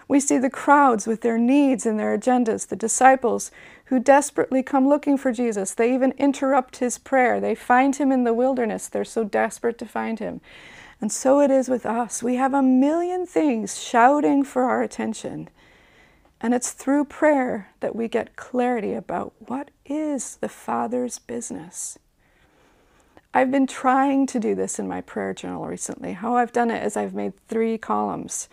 we 0.10 0.20
see 0.20 0.40
the 0.40 0.50
crowds 0.50 1.06
with 1.06 1.22
their 1.22 1.38
needs 1.38 1.86
and 1.86 2.00
their 2.00 2.18
agendas, 2.18 2.68
the 2.68 2.76
disciples 2.76 3.52
who 3.86 4.00
desperately 4.00 4.64
come 4.64 4.90
looking 4.90 5.18
for 5.18 5.32
Jesus. 5.32 5.76
They 5.76 5.94
even 5.94 6.14
interrupt 6.18 6.78
his 6.78 6.98
prayer. 6.98 7.40
They 7.40 7.54
find 7.54 7.96
him 7.96 8.12
in 8.12 8.24
the 8.24 8.34
wilderness. 8.34 8.88
They're 8.88 9.06
so 9.06 9.24
desperate 9.24 9.78
to 9.78 9.86
find 9.86 10.18
him. 10.18 10.42
And 11.00 11.12
so 11.12 11.40
it 11.40 11.52
is 11.52 11.70
with 11.70 11.86
us. 11.86 12.24
We 12.24 12.36
have 12.36 12.56
a 12.56 12.64
million 12.64 13.28
things 13.28 13.80
shouting 13.80 14.44
for 14.44 14.64
our 14.64 14.82
attention. 14.82 15.48
And 16.42 16.56
it's 16.56 16.72
through 16.72 17.06
prayer 17.06 17.70
that 17.80 17.96
we 17.96 18.08
get 18.08 18.36
clarity 18.36 18.94
about 18.94 19.34
what 19.38 19.70
is 19.86 20.38
the 20.38 20.50
Father's 20.50 21.20
business. 21.20 22.00
I've 23.32 23.52
been 23.52 23.68
trying 23.68 24.26
to 24.28 24.40
do 24.40 24.56
this 24.56 24.80
in 24.80 24.88
my 24.88 25.02
prayer 25.02 25.36
journal 25.36 25.68
recently. 25.68 26.14
How 26.14 26.36
I've 26.36 26.52
done 26.52 26.72
it 26.72 26.84
is 26.84 26.98
I've 26.98 27.14
made 27.14 27.34
three 27.48 27.78
columns 27.78 28.50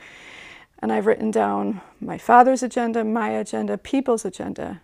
and 0.87 0.93
I've 0.93 1.07
written 1.07 1.33
down 1.33 1.81
my 2.01 2.17
father's 2.17 2.63
agenda, 2.63 3.03
my 3.03 3.31
agenda, 3.31 3.77
people's 3.77 4.25
agenda. 4.25 4.83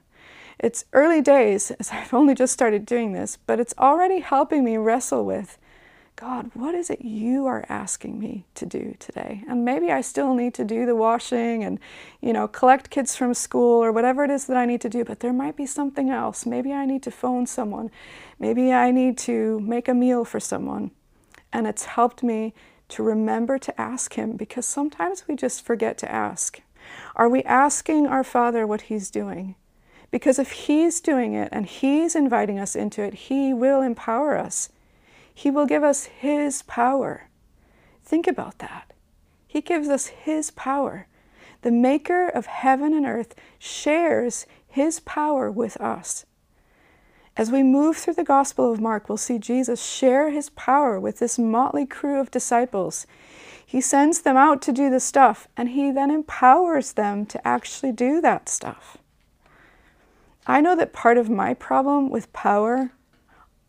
It's 0.58 0.84
early 0.92 1.20
days 1.20 1.70
as 1.70 1.90
I've 1.92 2.12
only 2.12 2.34
just 2.34 2.52
started 2.52 2.84
doing 2.84 3.12
this, 3.12 3.38
but 3.46 3.60
it's 3.60 3.72
already 3.78 4.18
helping 4.18 4.64
me 4.64 4.78
wrestle 4.78 5.24
with 5.24 5.58
God, 6.16 6.50
what 6.54 6.74
is 6.74 6.90
it 6.90 7.02
you 7.02 7.46
are 7.46 7.64
asking 7.68 8.18
me 8.18 8.46
to 8.56 8.66
do 8.66 8.96
today? 8.98 9.44
And 9.48 9.64
maybe 9.64 9.92
I 9.92 10.00
still 10.00 10.34
need 10.34 10.54
to 10.54 10.64
do 10.64 10.86
the 10.86 10.96
washing 10.96 11.62
and, 11.62 11.78
you 12.20 12.32
know, 12.32 12.48
collect 12.48 12.90
kids 12.90 13.14
from 13.14 13.32
school 13.32 13.80
or 13.80 13.92
whatever 13.92 14.24
it 14.24 14.30
is 14.32 14.48
that 14.48 14.56
I 14.56 14.66
need 14.66 14.80
to 14.80 14.88
do, 14.88 15.04
but 15.04 15.20
there 15.20 15.32
might 15.32 15.54
be 15.54 15.66
something 15.66 16.10
else. 16.10 16.44
Maybe 16.44 16.72
I 16.72 16.84
need 16.84 17.04
to 17.04 17.12
phone 17.12 17.46
someone. 17.46 17.92
Maybe 18.40 18.72
I 18.72 18.90
need 18.90 19.18
to 19.18 19.60
make 19.60 19.86
a 19.86 19.94
meal 19.94 20.24
for 20.24 20.40
someone. 20.40 20.90
And 21.52 21.68
it's 21.68 21.84
helped 21.84 22.24
me 22.24 22.54
to 22.92 23.02
remember 23.02 23.58
to 23.58 23.80
ask 23.80 24.14
Him 24.14 24.36
because 24.36 24.66
sometimes 24.66 25.26
we 25.26 25.36
just 25.36 25.64
forget 25.64 25.98
to 25.98 26.10
ask. 26.10 26.60
Are 27.16 27.28
we 27.28 27.42
asking 27.44 28.06
our 28.06 28.24
Father 28.24 28.66
what 28.66 28.82
He's 28.82 29.10
doing? 29.10 29.54
Because 30.10 30.38
if 30.38 30.52
He's 30.52 31.00
doing 31.00 31.34
it 31.34 31.48
and 31.52 31.66
He's 31.66 32.14
inviting 32.14 32.58
us 32.58 32.76
into 32.76 33.02
it, 33.02 33.14
He 33.14 33.54
will 33.54 33.82
empower 33.82 34.36
us. 34.36 34.68
He 35.34 35.50
will 35.50 35.66
give 35.66 35.82
us 35.82 36.04
His 36.04 36.62
power. 36.62 37.28
Think 38.04 38.26
about 38.26 38.58
that. 38.58 38.92
He 39.46 39.60
gives 39.60 39.88
us 39.88 40.08
His 40.08 40.50
power. 40.50 41.06
The 41.62 41.70
Maker 41.70 42.28
of 42.28 42.46
heaven 42.46 42.92
and 42.92 43.06
earth 43.06 43.34
shares 43.58 44.46
His 44.68 45.00
power 45.00 45.50
with 45.50 45.80
us. 45.80 46.26
As 47.34 47.50
we 47.50 47.62
move 47.62 47.96
through 47.96 48.14
the 48.14 48.24
Gospel 48.24 48.70
of 48.70 48.80
Mark, 48.80 49.08
we'll 49.08 49.16
see 49.16 49.38
Jesus 49.38 49.82
share 49.82 50.30
his 50.30 50.50
power 50.50 51.00
with 51.00 51.18
this 51.18 51.38
motley 51.38 51.86
crew 51.86 52.20
of 52.20 52.30
disciples. 52.30 53.06
He 53.64 53.80
sends 53.80 54.20
them 54.20 54.36
out 54.36 54.60
to 54.62 54.72
do 54.72 54.90
the 54.90 55.00
stuff, 55.00 55.48
and 55.56 55.70
he 55.70 55.90
then 55.90 56.10
empowers 56.10 56.92
them 56.92 57.24
to 57.26 57.46
actually 57.46 57.92
do 57.92 58.20
that 58.20 58.50
stuff. 58.50 58.98
I 60.46 60.60
know 60.60 60.76
that 60.76 60.92
part 60.92 61.16
of 61.16 61.30
my 61.30 61.54
problem 61.54 62.10
with 62.10 62.32
power 62.34 62.92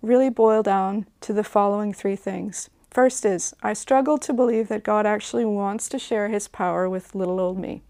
really 0.02 0.30
boil 0.30 0.62
down 0.62 1.06
to 1.22 1.32
the 1.32 1.44
following 1.44 1.94
three 1.94 2.18
things. 2.18 2.70
First 2.92 3.26
is, 3.26 3.54
I 3.64 3.72
struggle 3.72 4.18
to 4.18 4.34
believe 4.34 4.68
that 4.68 4.84
God 4.84 5.06
actually 5.06 5.46
wants 5.46 5.88
to 5.90 5.98
share 5.98 6.28
his 6.28 6.50
power 6.50 6.90
with 6.90 7.16
little 7.16 7.40
old 7.40 7.58
me. 7.58 7.82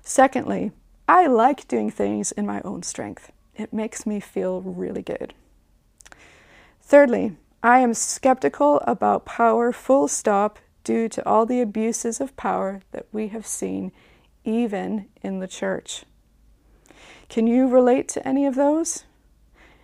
Secondly, 0.00 0.72
I 1.06 1.26
like 1.26 1.68
doing 1.68 1.90
things 1.90 2.32
in 2.32 2.46
my 2.46 2.62
own 2.64 2.82
strength. 2.82 3.30
It 3.60 3.74
makes 3.74 4.06
me 4.06 4.20
feel 4.20 4.62
really 4.62 5.02
good. 5.02 5.34
Thirdly, 6.80 7.36
I 7.62 7.80
am 7.80 7.92
skeptical 7.92 8.80
about 8.86 9.26
power 9.26 9.70
full 9.70 10.08
stop 10.08 10.58
due 10.82 11.10
to 11.10 11.28
all 11.28 11.44
the 11.44 11.60
abuses 11.60 12.22
of 12.22 12.34
power 12.38 12.80
that 12.92 13.06
we 13.12 13.28
have 13.28 13.46
seen 13.46 13.92
even 14.44 15.08
in 15.20 15.40
the 15.40 15.46
church. 15.46 16.04
Can 17.28 17.46
you 17.46 17.68
relate 17.68 18.08
to 18.08 18.26
any 18.26 18.46
of 18.46 18.54
those? 18.54 19.04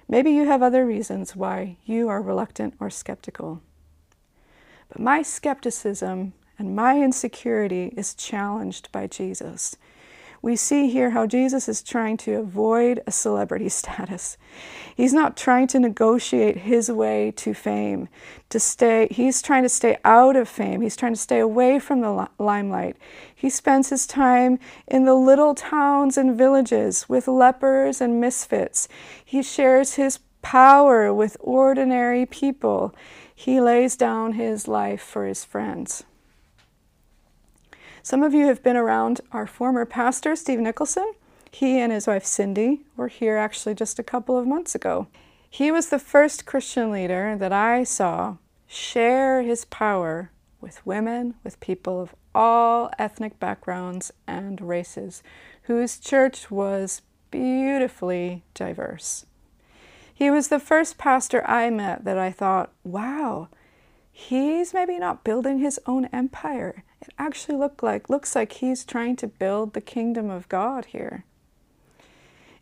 Maybe 0.09 0.31
you 0.31 0.47
have 0.47 0.63
other 0.63 0.87
reasons 0.87 1.37
why 1.37 1.77
you 1.85 2.09
are 2.09 2.23
reluctant 2.23 2.77
or 2.81 2.89
skeptical. 2.89 3.61
But 4.89 5.01
my 5.01 5.21
skepticism 5.21 6.33
and 6.59 6.75
my 6.75 6.99
insecurity 7.03 7.93
is 7.95 8.15
challenged 8.15 8.91
by 8.91 9.07
Jesus 9.07 9.77
we 10.47 10.55
see 10.55 10.89
here 10.89 11.11
how 11.11 11.27
Jesus 11.27 11.69
is 11.69 11.83
trying 11.83 12.17
to 12.19 12.35
avoid 12.35 13.03
a 13.05 13.11
celebrity 13.11 13.69
status. 13.81 14.39
He's 14.97 15.13
not 15.13 15.37
trying 15.37 15.67
to 15.67 15.81
negotiate 15.81 16.59
his 16.59 16.89
way 16.89 17.33
to 17.33 17.53
fame, 17.53 18.09
to 18.51 18.61
stay, 18.61 19.09
he's 19.11 19.43
trying 19.43 19.65
to 19.65 19.69
stay 19.69 19.99
out 20.05 20.37
of 20.37 20.49
fame. 20.49 20.83
He's 20.83 20.95
trying 20.95 21.15
to 21.15 21.21
stay 21.21 21.41
away 21.41 21.81
from 21.81 22.01
the 22.01 22.29
limelight. 22.39 22.97
He 23.35 23.51
spends 23.51 23.91
his 23.91 24.07
time 24.07 24.61
in 24.87 25.05
the 25.05 25.17
little 25.17 25.57
towns 25.57 26.17
and 26.17 26.39
villages 26.39 27.09
with 27.09 27.27
lepers 27.27 28.01
and 28.01 28.21
misfits. 28.21 28.87
He 29.25 29.43
shares 29.43 29.95
his 29.95 30.21
power 30.43 31.13
with 31.13 31.37
ordinary 31.41 32.25
people. 32.25 32.95
He 33.35 33.61
lays 33.61 33.97
down 33.97 34.35
his 34.35 34.69
life 34.69 35.03
for 35.03 35.27
his 35.27 35.45
friends. 35.45 36.05
Some 38.07 38.23
of 38.23 38.33
you 38.33 38.47
have 38.47 38.63
been 38.63 38.77
around 38.77 39.21
our 39.33 39.49
former 39.49 39.85
pastor, 39.85 40.37
Steve 40.37 40.61
Nicholson. 40.61 41.15
He 41.51 41.81
and 41.81 41.91
his 41.91 42.07
wife 42.07 42.25
Cindy 42.25 42.83
were 42.97 43.09
here 43.09 43.37
actually 43.37 43.75
just 43.75 43.99
a 43.99 44.05
couple 44.05 44.39
of 44.39 44.47
months 44.47 44.77
ago. 44.77 45.09
He 45.51 45.73
was 45.73 45.89
the 45.89 45.99
first 45.99 46.47
Christian 46.47 46.93
leader 46.93 47.35
that 47.37 47.53
I 47.53 47.83
saw 47.83 48.37
share 48.69 49.43
his 49.43 49.65
power 49.65 50.31
with 50.61 50.87
women, 50.87 51.35
with 51.43 51.59
people 51.59 52.01
of 52.01 52.15
all 52.33 52.93
ethnic 52.97 53.41
backgrounds 53.41 54.13
and 54.25 54.61
races, 54.61 55.25
whose 55.63 55.99
church 55.99 56.49
was 56.49 57.03
beautifully 57.33 58.45
diverse. 58.55 59.27
He 60.15 60.31
was 60.31 60.47
the 60.47 60.61
first 60.61 60.97
pastor 60.97 61.45
I 61.45 61.71
met 61.71 62.05
that 62.05 62.19
I 62.19 62.31
thought, 62.31 62.71
wow, 62.85 63.49
he's 64.13 64.73
maybe 64.73 64.97
not 64.97 65.25
building 65.25 65.59
his 65.59 65.81
own 65.87 66.05
empire 66.13 66.85
it 67.07 67.15
actually 67.19 67.57
look 67.57 67.83
like 67.83 68.11
looks 68.11 68.35
like 68.35 68.53
he's 68.53 68.85
trying 68.85 69.17
to 69.17 69.27
build 69.27 69.73
the 69.73 69.81
kingdom 69.81 70.31
of 70.31 70.49
God 70.49 70.87
here. 70.87 71.25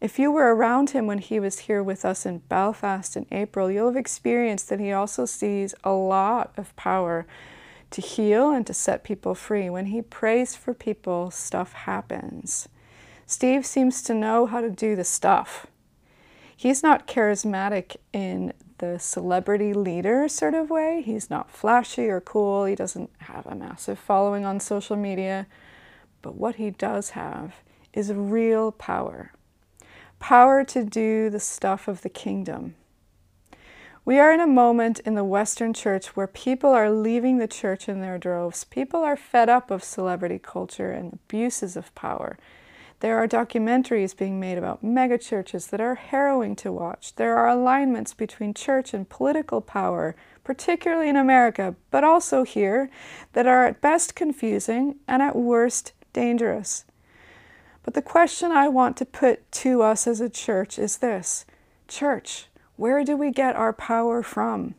If 0.01 0.19
you 0.19 0.31
were 0.31 0.55
around 0.55 0.91
him 0.91 1.07
when 1.07 1.19
he 1.19 1.41
was 1.41 1.61
here 1.61 1.83
with 1.83 2.05
us 2.05 2.27
in 2.27 2.39
Belfast 2.41 3.17
in 3.17 3.27
April, 3.33 3.71
you'll 3.71 3.87
have 3.87 3.97
experienced 3.97 4.69
that 4.69 4.81
he 4.81 4.93
also 4.93 5.25
sees 5.25 5.75
a 5.83 5.93
lot 5.93 6.53
of 6.57 6.77
power 6.77 7.27
to 7.91 8.01
heal 8.03 8.51
and 8.51 8.67
to 8.67 8.75
set 8.75 9.05
people 9.05 9.35
free. 9.35 9.71
When 9.71 9.87
he 9.87 10.03
prays 10.03 10.55
for 10.55 10.75
people, 10.75 11.31
stuff 11.31 11.73
happens. 11.73 12.69
Steve 13.25 13.65
seems 13.65 14.03
to 14.03 14.13
know 14.13 14.47
how 14.47 14.61
to 14.61 14.69
do 14.69 14.95
the 14.95 15.05
stuff. 15.05 15.67
He's 16.57 16.83
not 16.83 17.07
charismatic 17.07 17.97
in 18.13 18.53
the 18.79 18.99
celebrity 18.99 19.73
leader 19.73 20.29
sort 20.29 20.55
of 20.55 20.71
way. 20.71 21.03
He's 21.05 21.31
not 21.31 21.51
flashy 21.51 22.09
or 22.09 22.21
cool. 22.21 22.65
He 22.65 22.75
doesn't 22.75 23.11
have 23.19 23.47
a 23.47 23.55
massive 23.55 23.99
following 23.99 24.45
on 24.45 24.61
social 24.61 24.97
media. 24.97 25.47
But 26.23 26.37
what 26.37 26.57
he 26.57 26.71
does 26.71 27.11
have 27.11 27.57
is 27.93 28.13
real 28.13 28.73
power 28.73 29.33
power 30.25 30.65
to 30.65 30.83
do 30.83 31.29
the 31.29 31.39
stuff 31.39 31.87
of 31.87 32.01
the 32.01 32.09
kingdom. 32.09 32.75
We 34.07 34.19
are 34.19 34.33
in 34.33 34.41
a 34.41 34.47
moment 34.47 35.01
in 35.01 35.17
the 35.17 35.23
Western 35.23 35.75
church 35.75 36.17
where 36.17 36.27
people 36.27 36.71
are 36.71 36.91
leaving 36.91 37.37
the 37.37 37.47
church 37.47 37.91
in 37.91 38.01
their 38.01 38.17
droves. 38.17 38.65
People 38.65 39.01
are 39.01 39.19
fed 39.19 39.51
up 39.51 39.71
of 39.71 39.85
celebrity 39.85 40.39
culture 40.39 40.91
and 40.91 41.13
abuses 41.13 41.77
of 41.77 41.95
power. 41.95 42.39
There 43.05 43.19
are 43.19 43.29
documentaries 43.29 44.17
being 44.17 44.41
made 44.41 44.57
about 44.57 44.83
megachurches 44.83 45.69
that 45.69 45.81
are 45.83 45.95
harrowing 45.95 46.57
to 46.57 46.73
watch. 46.73 47.15
There 47.17 47.37
are 47.37 47.51
alignments 47.51 48.15
between 48.15 48.55
church 48.55 48.95
and 48.95 49.07
political 49.07 49.61
power, 49.61 50.17
particularly 50.43 51.11
in 51.11 51.17
America, 51.17 51.75
but 51.91 52.03
also 52.03 52.45
here, 52.45 52.89
that 53.35 53.47
are 53.47 53.67
at 53.67 53.83
best 53.83 54.15
confusing 54.15 54.97
and 55.07 55.21
at 55.21 55.37
worst 55.37 55.93
dangerous. 56.15 56.87
But 57.83 57.93
the 57.93 58.01
question 58.01 58.51
I 58.51 58.69
want 58.69 58.97
to 58.97 59.05
put 59.05 59.53
to 59.53 59.83
us 59.83 60.07
as 60.07 60.23
a 60.23 60.31
church 60.31 60.79
is 60.79 60.97
this 60.97 61.45
Church, 61.87 62.47
where 62.77 63.05
do 63.05 63.19
we 63.19 63.31
get 63.31 63.55
our 63.55 63.75
power 63.75 64.23
from? 64.23 64.77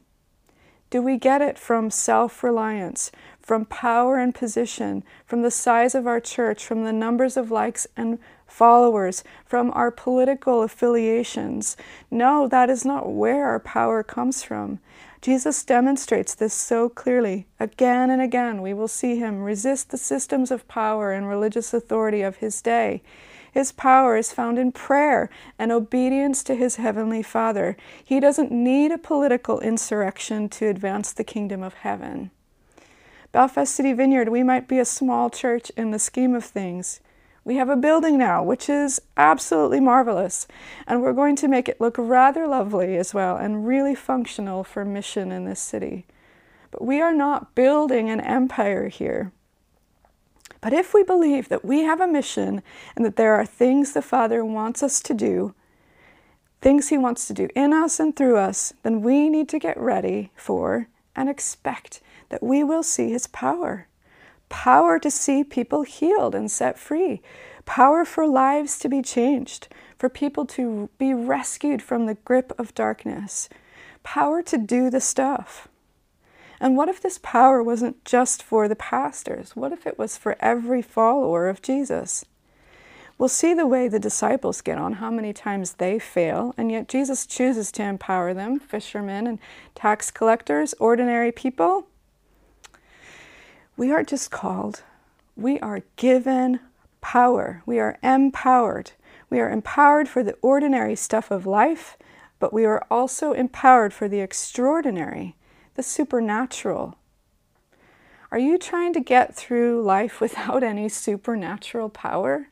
Do 0.89 0.99
we 0.99 1.17
get 1.17 1.43
it 1.43 1.59
from 1.59 1.91
self 1.91 2.41
reliance, 2.41 3.11
from 3.45 3.63
power 3.65 4.17
and 4.17 4.33
position, 4.33 5.03
from 5.23 5.43
the 5.43 5.51
size 5.51 5.93
of 5.93 6.07
our 6.07 6.19
church, 6.19 6.65
from 6.65 6.83
the 6.83 6.91
numbers 6.91 7.37
of 7.37 7.51
likes 7.51 7.85
and 7.95 8.17
followers, 8.47 9.23
from 9.45 9.69
our 9.75 9.91
political 9.91 10.63
affiliations. 10.63 11.77
No, 12.09 12.47
that 12.47 12.71
is 12.71 12.83
not 12.83 13.13
where 13.13 13.45
our 13.45 13.59
power 13.59 14.01
comes 14.01 14.43
from. 14.43 14.79
Jesus 15.21 15.63
demonstrates 15.63 16.33
this 16.33 16.55
so 16.55 16.89
clearly. 16.89 17.45
Again 17.59 18.09
and 18.09 18.21
again, 18.21 18.63
we 18.63 18.73
will 18.73 18.87
see 18.87 19.17
him 19.17 19.43
resist 19.43 19.91
the 19.91 19.97
systems 19.97 20.49
of 20.49 20.67
power 20.67 21.11
and 21.11 21.29
religious 21.29 21.71
authority 21.71 22.23
of 22.23 22.37
his 22.37 22.63
day. 22.63 23.03
His 23.51 23.71
power 23.71 24.17
is 24.17 24.33
found 24.33 24.57
in 24.57 24.71
prayer 24.71 25.29
and 25.59 25.71
obedience 25.71 26.43
to 26.45 26.55
his 26.55 26.77
heavenly 26.77 27.21
Father. 27.21 27.77
He 28.03 28.19
doesn't 28.19 28.51
need 28.51 28.91
a 28.91 28.97
political 28.97 29.59
insurrection 29.59 30.49
to 30.49 30.67
advance 30.67 31.13
the 31.13 31.23
kingdom 31.23 31.61
of 31.61 31.75
heaven. 31.75 32.31
Belfast 33.35 33.75
City 33.75 33.91
Vineyard, 33.91 34.29
we 34.29 34.43
might 34.43 34.65
be 34.65 34.79
a 34.79 34.85
small 34.85 35.29
church 35.29 35.69
in 35.75 35.91
the 35.91 35.99
scheme 35.99 36.33
of 36.33 36.45
things. 36.45 37.01
We 37.43 37.57
have 37.57 37.67
a 37.67 37.75
building 37.75 38.17
now, 38.17 38.41
which 38.41 38.69
is 38.69 39.01
absolutely 39.17 39.81
marvelous, 39.81 40.47
and 40.87 41.01
we're 41.01 41.11
going 41.11 41.35
to 41.35 41.49
make 41.49 41.67
it 41.67 41.81
look 41.81 41.97
rather 41.97 42.47
lovely 42.47 42.95
as 42.95 43.13
well 43.13 43.35
and 43.35 43.67
really 43.67 43.93
functional 43.93 44.63
for 44.63 44.85
mission 44.85 45.33
in 45.33 45.43
this 45.43 45.59
city. 45.59 46.05
But 46.71 46.85
we 46.85 47.01
are 47.01 47.13
not 47.13 47.55
building 47.55 48.09
an 48.09 48.21
empire 48.21 48.87
here. 48.87 49.33
But 50.61 50.71
if 50.71 50.93
we 50.93 51.03
believe 51.03 51.49
that 51.49 51.65
we 51.65 51.81
have 51.81 51.99
a 51.99 52.07
mission 52.07 52.63
and 52.95 53.03
that 53.03 53.17
there 53.17 53.35
are 53.35 53.45
things 53.45 53.91
the 53.91 54.01
Father 54.01 54.45
wants 54.45 54.81
us 54.81 55.01
to 55.01 55.13
do, 55.13 55.53
things 56.61 56.87
He 56.87 56.97
wants 56.97 57.27
to 57.27 57.33
do 57.33 57.49
in 57.53 57.73
us 57.73 57.99
and 57.99 58.15
through 58.15 58.37
us, 58.37 58.71
then 58.83 59.01
we 59.01 59.27
need 59.27 59.49
to 59.49 59.59
get 59.59 59.77
ready 59.77 60.31
for 60.37 60.87
and 61.17 61.27
expect 61.27 61.99
that 62.29 62.43
we 62.43 62.63
will 62.63 62.83
see 62.83 63.11
His 63.11 63.27
power. 63.27 63.87
Power 64.49 64.99
to 64.99 65.11
see 65.11 65.43
people 65.43 65.83
healed 65.83 66.35
and 66.35 66.49
set 66.49 66.77
free. 66.77 67.21
Power 67.65 68.05
for 68.05 68.27
lives 68.27 68.77
to 68.79 68.89
be 68.89 69.01
changed, 69.01 69.67
for 69.97 70.07
people 70.07 70.45
to 70.45 70.89
be 70.97 71.13
rescued 71.13 71.81
from 71.81 72.05
the 72.05 72.15
grip 72.15 72.53
of 72.57 72.75
darkness. 72.75 73.49
Power 74.03 74.43
to 74.43 74.57
do 74.57 74.89
the 74.89 75.01
stuff. 75.01 75.67
And 76.59 76.77
what 76.77 76.89
if 76.89 77.01
this 77.01 77.19
power 77.21 77.61
wasn't 77.61 78.05
just 78.05 78.41
for 78.41 78.67
the 78.67 78.75
pastors? 78.75 79.55
What 79.55 79.71
if 79.71 79.85
it 79.85 79.97
was 79.97 80.15
for 80.15 80.37
every 80.39 80.81
follower 80.81 81.49
of 81.49 81.61
Jesus? 81.61 82.23
We'll 83.17 83.29
see 83.29 83.53
the 83.53 83.67
way 83.67 83.87
the 83.87 83.99
disciples 83.99 84.61
get 84.61 84.77
on, 84.77 84.93
how 84.93 85.09
many 85.09 85.31
times 85.33 85.73
they 85.73 85.99
fail, 85.99 86.53
and 86.57 86.71
yet 86.71 86.87
Jesus 86.87 87.25
chooses 87.25 87.71
to 87.73 87.83
empower 87.83 88.33
them 88.33 88.59
fishermen 88.59 89.25
and 89.25 89.39
tax 89.73 90.11
collectors, 90.11 90.73
ordinary 90.79 91.31
people 91.31 91.87
we 93.77 93.91
are 93.91 94.03
just 94.03 94.31
called, 94.31 94.83
We 95.35 95.59
are 95.59 95.81
given 95.97 96.61
power. 97.01 97.61
We 97.65 97.79
are 97.79 97.97
empowered. 98.01 98.91
We 99.29 99.39
are 99.39 99.49
empowered 99.49 100.07
for 100.07 100.23
the 100.23 100.37
ordinary 100.41 100.95
stuff 100.95 101.29
of 101.29 101.45
life, 101.45 101.97
but 102.39 102.53
we 102.53 102.65
are 102.65 102.85
also 102.89 103.33
empowered 103.33 103.93
for 103.93 104.07
the 104.07 104.21
extraordinary, 104.21 105.35
the 105.75 105.83
supernatural. 105.83 106.97
Are 108.31 108.39
you 108.39 108.57
trying 108.57 108.93
to 108.93 108.99
get 109.01 109.35
through 109.35 109.83
life 109.83 110.21
without 110.21 110.63
any 110.63 110.89
supernatural 110.89 111.89
power? 111.89 112.47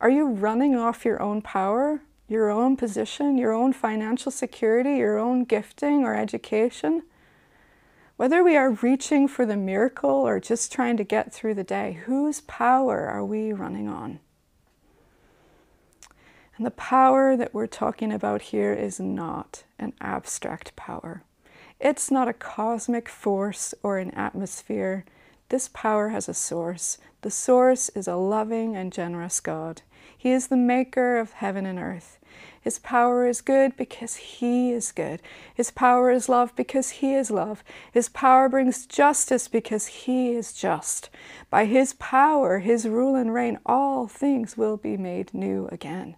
Are 0.00 0.10
you 0.10 0.28
running 0.28 0.76
off 0.76 1.04
your 1.04 1.20
own 1.22 1.40
power, 1.40 2.02
your 2.28 2.50
own 2.50 2.76
position, 2.76 3.38
your 3.38 3.52
own 3.52 3.72
financial 3.72 4.30
security, 4.30 4.96
your 4.96 5.18
own 5.18 5.44
gifting 5.44 6.04
or 6.04 6.14
education? 6.14 7.02
Whether 8.18 8.42
we 8.42 8.56
are 8.56 8.72
reaching 8.72 9.28
for 9.28 9.46
the 9.46 9.56
miracle 9.56 10.10
or 10.10 10.40
just 10.40 10.72
trying 10.72 10.96
to 10.96 11.04
get 11.04 11.32
through 11.32 11.54
the 11.54 11.62
day, 11.62 12.02
whose 12.06 12.40
power 12.40 13.06
are 13.06 13.24
we 13.24 13.52
running 13.52 13.88
on? 13.88 14.18
And 16.56 16.66
the 16.66 16.72
power 16.72 17.36
that 17.36 17.54
we're 17.54 17.68
talking 17.68 18.12
about 18.12 18.42
here 18.42 18.72
is 18.72 18.98
not 18.98 19.62
an 19.78 19.92
abstract 20.00 20.74
power. 20.74 21.22
It's 21.78 22.10
not 22.10 22.26
a 22.26 22.32
cosmic 22.32 23.08
force 23.08 23.72
or 23.84 23.98
an 23.98 24.10
atmosphere. 24.10 25.04
This 25.48 25.70
power 25.72 26.08
has 26.08 26.28
a 26.28 26.34
source. 26.34 26.98
The 27.22 27.30
source 27.30 27.88
is 27.90 28.08
a 28.08 28.16
loving 28.16 28.74
and 28.74 28.92
generous 28.92 29.38
God. 29.38 29.82
He 30.16 30.32
is 30.32 30.48
the 30.48 30.56
maker 30.56 31.18
of 31.18 31.34
heaven 31.34 31.66
and 31.66 31.78
earth. 31.78 32.17
His 32.68 32.78
power 32.80 33.26
is 33.26 33.40
good 33.40 33.78
because 33.78 34.16
He 34.16 34.72
is 34.72 34.92
good. 34.92 35.22
His 35.54 35.70
power 35.70 36.10
is 36.10 36.28
love 36.28 36.54
because 36.54 36.90
He 37.00 37.14
is 37.14 37.30
love. 37.30 37.64
His 37.92 38.10
power 38.10 38.46
brings 38.50 38.84
justice 38.84 39.48
because 39.48 39.86
He 39.86 40.32
is 40.32 40.52
just. 40.52 41.08
By 41.48 41.64
His 41.64 41.94
power, 41.94 42.58
His 42.58 42.86
rule 42.86 43.14
and 43.14 43.32
reign, 43.32 43.58
all 43.64 44.06
things 44.06 44.58
will 44.58 44.76
be 44.76 44.98
made 44.98 45.32
new 45.32 45.66
again. 45.72 46.16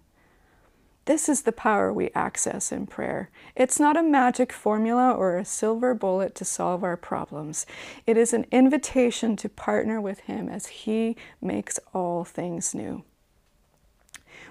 This 1.05 1.29
is 1.29 1.43
the 1.43 1.53
power 1.53 1.93
we 1.93 2.09
access 2.13 2.73
in 2.73 2.85
prayer. 2.85 3.29
It's 3.55 3.79
not 3.79 3.95
a 3.95 4.03
magic 4.03 4.51
formula 4.51 5.13
or 5.13 5.37
a 5.37 5.45
silver 5.45 5.93
bullet 5.93 6.35
to 6.35 6.43
solve 6.43 6.83
our 6.83 6.97
problems. 6.97 7.65
It 8.05 8.17
is 8.17 8.33
an 8.33 8.45
invitation 8.51 9.37
to 9.37 9.47
partner 9.47 10.01
with 10.01 10.19
Him 10.19 10.49
as 10.49 10.65
He 10.67 11.15
makes 11.39 11.79
all 11.93 12.25
things 12.25 12.75
new. 12.75 13.05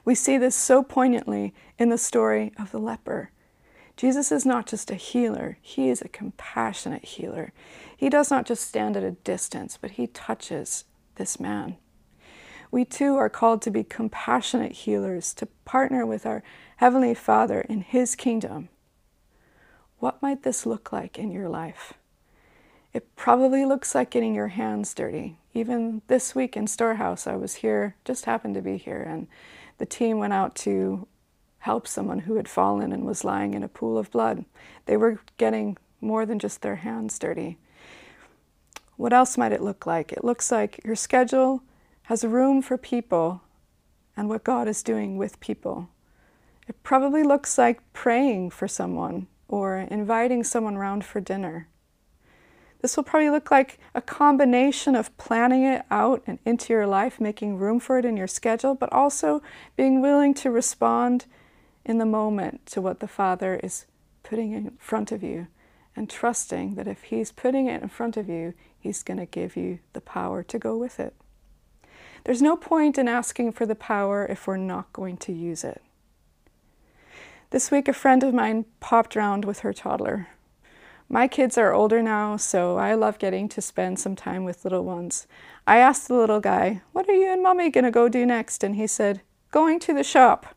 We 0.05 0.15
see 0.15 0.39
this 0.39 0.57
so 0.57 0.83
poignantly 0.83 1.55
in 1.79 1.89
the 1.89 1.99
story 1.99 2.53
of 2.59 2.71
the 2.71 2.79
leper. 2.79 3.31
Jesus 3.97 4.33
is 4.33 4.47
not 4.47 4.67
just 4.67 4.91
a 4.91 4.95
healer, 4.95 5.59
He 5.61 5.89
is 5.89 6.01
a 6.01 6.09
compassionate 6.09 7.05
healer. 7.05 7.53
He 7.97 8.09
does 8.09 8.31
not 8.31 8.47
just 8.47 8.67
stand 8.67 8.97
at 8.97 9.03
a 9.03 9.11
distance, 9.13 9.77
but 9.77 9.93
He 9.93 10.07
touches 10.07 10.85
this 11.17 11.39
man 11.39 11.77
we 12.71 12.85
too 12.85 13.17
are 13.17 13.29
called 13.29 13.63
to 13.63 13.71
be 13.71 13.83
compassionate 13.83 14.73
healers, 14.73 15.35
to 15.35 15.47
partner 15.65 16.07
with 16.07 16.25
our 16.25 16.43
Heavenly 16.77 17.15
Father 17.15 17.61
in 17.63 17.81
His 17.81 18.15
kingdom. 18.15 18.69
What 19.99 20.23
might 20.23 20.45
this 20.45 20.65
look 20.65 20.93
like 20.93 21.19
in 21.19 21.33
your 21.33 21.49
life? 21.49 21.95
It 22.93 23.15
probably 23.17 23.65
looks 23.65 23.95
like 23.95 24.11
getting 24.11 24.35
your 24.35 24.49
hands 24.49 24.95
dirty. 24.95 25.39
Even 25.53 26.03
this 26.07 26.35
week 26.35 26.57
in 26.57 26.67
Storehouse, 26.67 27.27
I 27.27 27.37
was 27.37 27.57
here, 27.57 27.97
just 28.05 28.25
happened 28.25 28.55
to 28.55 28.63
be 28.63 28.77
here, 28.77 29.03
and 29.03 29.27
the 29.81 29.87
team 29.87 30.19
went 30.19 30.35
out 30.35 30.55
to 30.55 31.09
help 31.61 31.89
someone 31.89 32.21
who 32.21 32.37
had 32.37 32.47
fallen 32.47 32.93
and 32.93 33.07
was 33.07 33.25
lying 33.25 33.55
in 33.55 33.63
a 33.63 33.69
pool 33.69 33.97
of 33.97 34.11
blood. 34.11 34.45
They 34.85 34.95
were 34.95 35.21
getting 35.39 35.79
more 36.03 36.27
than 36.27 36.39
just 36.39 36.61
their 36.61 36.77
hands 36.77 37.19
dirty. 37.19 37.57
What 38.97 39.15
else 39.15 39.39
might 39.39 39.53
it 39.53 39.63
look 39.63 39.87
like? 39.87 40.13
It 40.13 40.23
looks 40.23 40.53
like 40.53 40.85
your 40.85 40.97
schedule 40.97 41.63
has 42.05 42.25
room 42.25 42.61
for 42.61 42.77
people 42.77 43.41
and 44.15 44.29
what 44.29 44.45
God 44.45 44.69
is 44.69 44.83
doing 44.83 45.17
with 45.17 45.41
people. 45.41 45.89
It 46.69 46.83
probably 46.83 47.23
looks 47.23 47.57
like 47.57 47.81
praying 47.95 48.51
for 48.51 48.69
someone 48.69 49.29
or 49.49 49.79
inviting 49.79 50.45
someone 50.45 50.77
round 50.77 51.07
for 51.07 51.21
dinner. 51.21 51.69
This 52.81 52.97
will 52.97 53.05
probably 53.05 53.31
look 53.31 53.51
like 53.51 53.79
a 53.95 54.01
combination 54.01 54.97
of 54.97 55.17
planning 55.19 55.65
it 55.65 55.85
out 55.91 56.23
and 56.27 56.39
into 56.47 56.73
your 56.73 56.87
life, 56.87 57.21
making 57.21 57.59
room 57.59 57.79
for 57.79 57.99
it 57.99 58.05
in 58.05 58.17
your 58.17 58.27
schedule, 58.27 58.75
but 58.75 58.93
also 58.93 59.43
being 59.77 60.01
willing 60.01 60.33
to 60.35 60.51
respond 60.51 61.27
in 61.85 61.99
the 61.99 62.07
moment 62.07 62.65
to 62.67 62.81
what 62.81 63.01
the 63.01 63.09
Father 63.09 63.61
is 63.63 63.87
putting 64.23 64.53
in 64.53 64.73
front 64.79 65.13
of 65.13 65.23
you 65.23 65.49
and 65.95 66.09
trusting 66.09 66.75
that 66.77 66.89
if 66.89 67.05
He's 67.05 67.33
putting 67.33 67.67
it 67.67 67.83
in 67.83 67.89
front 67.89 68.17
of 68.17 68.29
you, 68.29 68.55
He's 68.79 69.03
going 69.03 69.19
to 69.19 69.27
give 69.27 69.57
you 69.57 69.81
the 69.93 70.01
power 70.01 70.43
to 70.43 70.59
go 70.59 70.77
with 70.77 70.99
it. 70.99 71.15
There's 72.25 72.43
no 72.43 72.57
point 72.57 72.97
in 72.97 73.09
asking 73.09 73.53
for 73.53 73.67
the 73.67 73.75
power 73.75 74.25
if 74.25 74.47
we're 74.47 74.57
not 74.57 74.93
going 74.93 75.17
to 75.19 75.33
use 75.33 75.65
it. 75.65 75.83
This 77.51 77.71
week, 77.71 77.89
a 77.89 77.93
friend 77.93 78.23
of 78.23 78.33
mine 78.33 78.65
popped 78.79 79.17
around 79.17 79.45
with 79.45 79.61
her 79.61 79.73
toddler. 79.73 80.29
My 81.13 81.27
kids 81.27 81.59
are 81.59 81.73
older 81.73 82.03
now, 82.03 82.37
so 82.37 82.77
I 82.79 82.95
love 82.95 83.19
getting 83.19 83.49
to 83.49 83.61
spend 83.61 83.99
some 83.99 84.15
time 84.15 84.45
with 84.45 84.63
little 84.63 84.85
ones. 84.85 85.27
I 85.67 85.79
asked 85.79 86.07
the 86.07 86.15
little 86.15 86.39
guy, 86.39 86.83
What 86.93 87.09
are 87.09 87.15
you 87.15 87.33
and 87.33 87.43
mommy 87.43 87.69
going 87.69 87.85
to 87.85 87.91
go 87.91 88.09
do 88.09 88.25
next? 88.25 88.63
And 88.63 88.77
he 88.77 88.87
said, 88.87 89.21
Going 89.51 89.81
to 89.81 89.93
the 89.93 90.05
shop. 90.05 90.55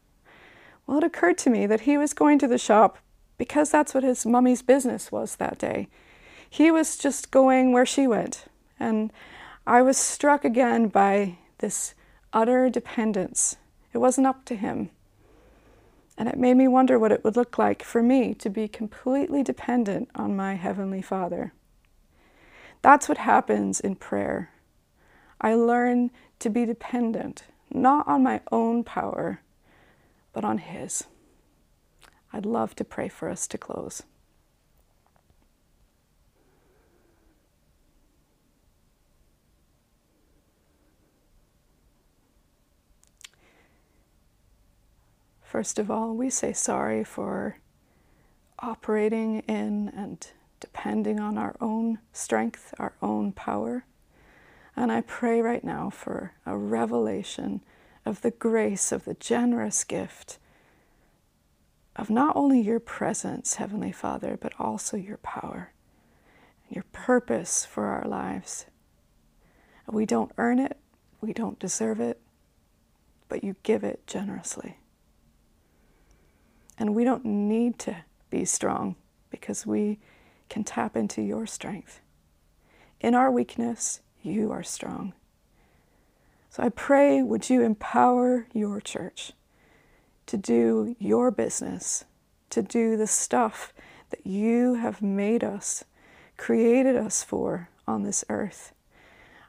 Well, 0.85 0.99
it 0.99 1.03
occurred 1.03 1.39
to 1.39 1.49
me 1.49 1.65
that 1.65 1.81
he 1.81 1.97
was 1.97 2.13
going 2.13 2.37
to 2.37 2.47
the 2.47 2.59
shop 2.59 2.99
because 3.39 3.71
that's 3.71 3.95
what 3.95 4.03
his 4.03 4.27
mummy's 4.27 4.61
business 4.61 5.11
was 5.11 5.37
that 5.37 5.57
day. 5.57 5.87
He 6.47 6.69
was 6.69 6.99
just 6.99 7.31
going 7.31 7.71
where 7.71 7.85
she 7.85 8.05
went. 8.05 8.45
And 8.79 9.11
I 9.65 9.81
was 9.81 9.97
struck 9.97 10.45
again 10.45 10.87
by 10.87 11.39
this 11.57 11.95
utter 12.31 12.69
dependence. 12.69 13.55
It 13.91 13.97
wasn't 13.97 14.27
up 14.27 14.45
to 14.45 14.55
him. 14.55 14.91
And 16.17 16.29
it 16.29 16.37
made 16.37 16.55
me 16.55 16.67
wonder 16.67 16.99
what 16.99 17.11
it 17.11 17.23
would 17.23 17.35
look 17.35 17.57
like 17.57 17.83
for 17.83 18.03
me 18.03 18.33
to 18.35 18.49
be 18.49 18.67
completely 18.67 19.41
dependent 19.43 20.09
on 20.13 20.35
my 20.35 20.55
Heavenly 20.55 21.01
Father. 21.01 21.53
That's 22.81 23.09
what 23.09 23.17
happens 23.17 23.79
in 23.79 23.95
prayer. 23.95 24.51
I 25.41 25.55
learn 25.55 26.11
to 26.39 26.49
be 26.49 26.65
dependent, 26.65 27.45
not 27.71 28.07
on 28.07 28.23
my 28.23 28.41
own 28.51 28.83
power, 28.83 29.41
but 30.33 30.45
on 30.45 30.59
His. 30.59 31.05
I'd 32.31 32.45
love 32.45 32.75
to 32.75 32.83
pray 32.83 33.09
for 33.09 33.29
us 33.29 33.47
to 33.47 33.57
close. 33.57 34.03
First 45.53 45.77
of 45.77 45.91
all, 45.91 46.15
we 46.15 46.31
say 46.31 46.51
sorry 46.51 47.03
for 47.03 47.57
operating 48.57 49.41
in 49.41 49.87
and 49.89 50.25
depending 50.59 51.19
on 51.19 51.37
our 51.37 51.55
own 51.61 51.99
strength, 52.11 52.73
our 52.79 52.93
own 53.03 53.33
power. 53.33 53.85
And 54.75 54.91
I 54.91 55.01
pray 55.01 55.41
right 55.41 55.63
now 55.63 55.91
for 55.91 56.33
a 56.43 56.57
revelation 56.57 57.61
of 58.03 58.23
the 58.23 58.31
grace 58.31 58.91
of 58.91 59.05
the 59.05 59.13
generous 59.13 59.83
gift 59.83 60.39
of 61.95 62.09
not 62.09 62.35
only 62.35 62.59
your 62.59 62.79
presence, 62.79 63.57
Heavenly 63.57 63.91
Father, 63.91 64.39
but 64.41 64.53
also 64.57 64.97
your 64.97 65.17
power 65.17 65.71
and 66.65 66.75
your 66.75 66.85
purpose 66.91 67.63
for 67.63 67.85
our 67.85 68.07
lives. 68.07 68.65
We 69.87 70.07
don't 70.07 70.31
earn 70.39 70.57
it, 70.57 70.79
we 71.21 71.31
don't 71.31 71.59
deserve 71.59 71.99
it, 71.99 72.19
but 73.29 73.43
you 73.43 73.55
give 73.61 73.83
it 73.83 74.07
generously. 74.07 74.79
And 76.77 76.95
we 76.95 77.03
don't 77.03 77.25
need 77.25 77.79
to 77.79 77.97
be 78.29 78.45
strong 78.45 78.95
because 79.29 79.65
we 79.65 79.99
can 80.49 80.63
tap 80.63 80.95
into 80.95 81.21
your 81.21 81.45
strength. 81.45 81.99
In 82.99 83.15
our 83.15 83.31
weakness, 83.31 84.01
you 84.21 84.51
are 84.51 84.63
strong. 84.63 85.13
So 86.49 86.63
I 86.63 86.69
pray, 86.69 87.21
would 87.21 87.49
you 87.49 87.61
empower 87.61 88.47
your 88.53 88.79
church 88.79 89.33
to 90.27 90.37
do 90.37 90.95
your 90.99 91.31
business, 91.31 92.05
to 92.49 92.61
do 92.61 92.95
the 92.95 93.07
stuff 93.07 93.73
that 94.09 94.25
you 94.25 94.75
have 94.75 95.01
made 95.01 95.43
us, 95.43 95.83
created 96.37 96.95
us 96.95 97.23
for 97.23 97.69
on 97.87 98.03
this 98.03 98.23
earth. 98.29 98.73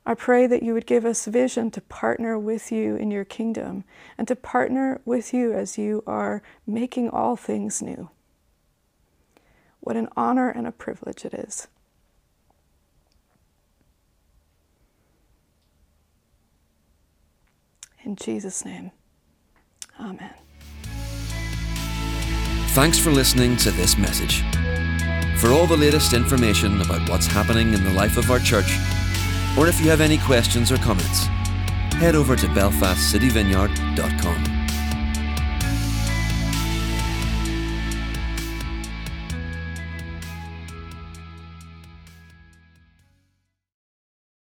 I 0.07 0.15
pray 0.15 0.47
that 0.47 0.63
you 0.63 0.75
would 0.75 0.87
give 0.87 1.05
us 1.05 1.25
vision 1.25 1.71
to 1.71 1.81
partner 1.81 2.39
with 2.39 2.71
you 2.71 2.97
in 2.97 3.11
your 3.11 3.25
kingdom 3.25 3.85
and 4.19 4.29
to 4.29 4.37
partner 4.37 5.01
with 5.05 5.33
you 5.33 5.53
as 5.53 5.79
you 5.79 6.03
are 6.07 6.43
making 6.67 7.09
all 7.09 7.37
things 7.37 7.81
new. 7.81 8.11
What 9.81 9.97
an 9.97 10.09
honor 10.17 10.51
and 10.51 10.67
a 10.67 10.73
privilege 10.73 11.25
it 11.25 11.33
is. 11.33 11.69
In 18.03 18.17
Jesus' 18.17 18.65
name, 18.65 18.91
Amen. 20.01 20.35
Thanks 22.75 22.99
for 22.99 23.11
listening 23.11 23.57
to 23.59 23.71
this 23.71 23.97
message. 23.97 24.43
For 25.39 25.53
all 25.53 25.67
the 25.67 25.77
latest 25.77 26.13
information 26.13 26.81
about 26.81 27.09
what's 27.09 27.27
happening 27.27 27.73
in 27.73 27.85
the 27.85 27.93
life 27.93 28.17
of 28.17 28.31
our 28.31 28.41
church, 28.41 28.77
or 29.59 29.69
if 29.69 29.81
you 29.81 29.91
have 29.91 30.01
any 30.01 30.19
questions 30.19 30.73
or 30.73 30.77
comments, 30.79 31.27
head 31.95 32.15
over 32.15 32.37
to 32.37 32.47
belfastcityvineyard.com. 32.47 34.64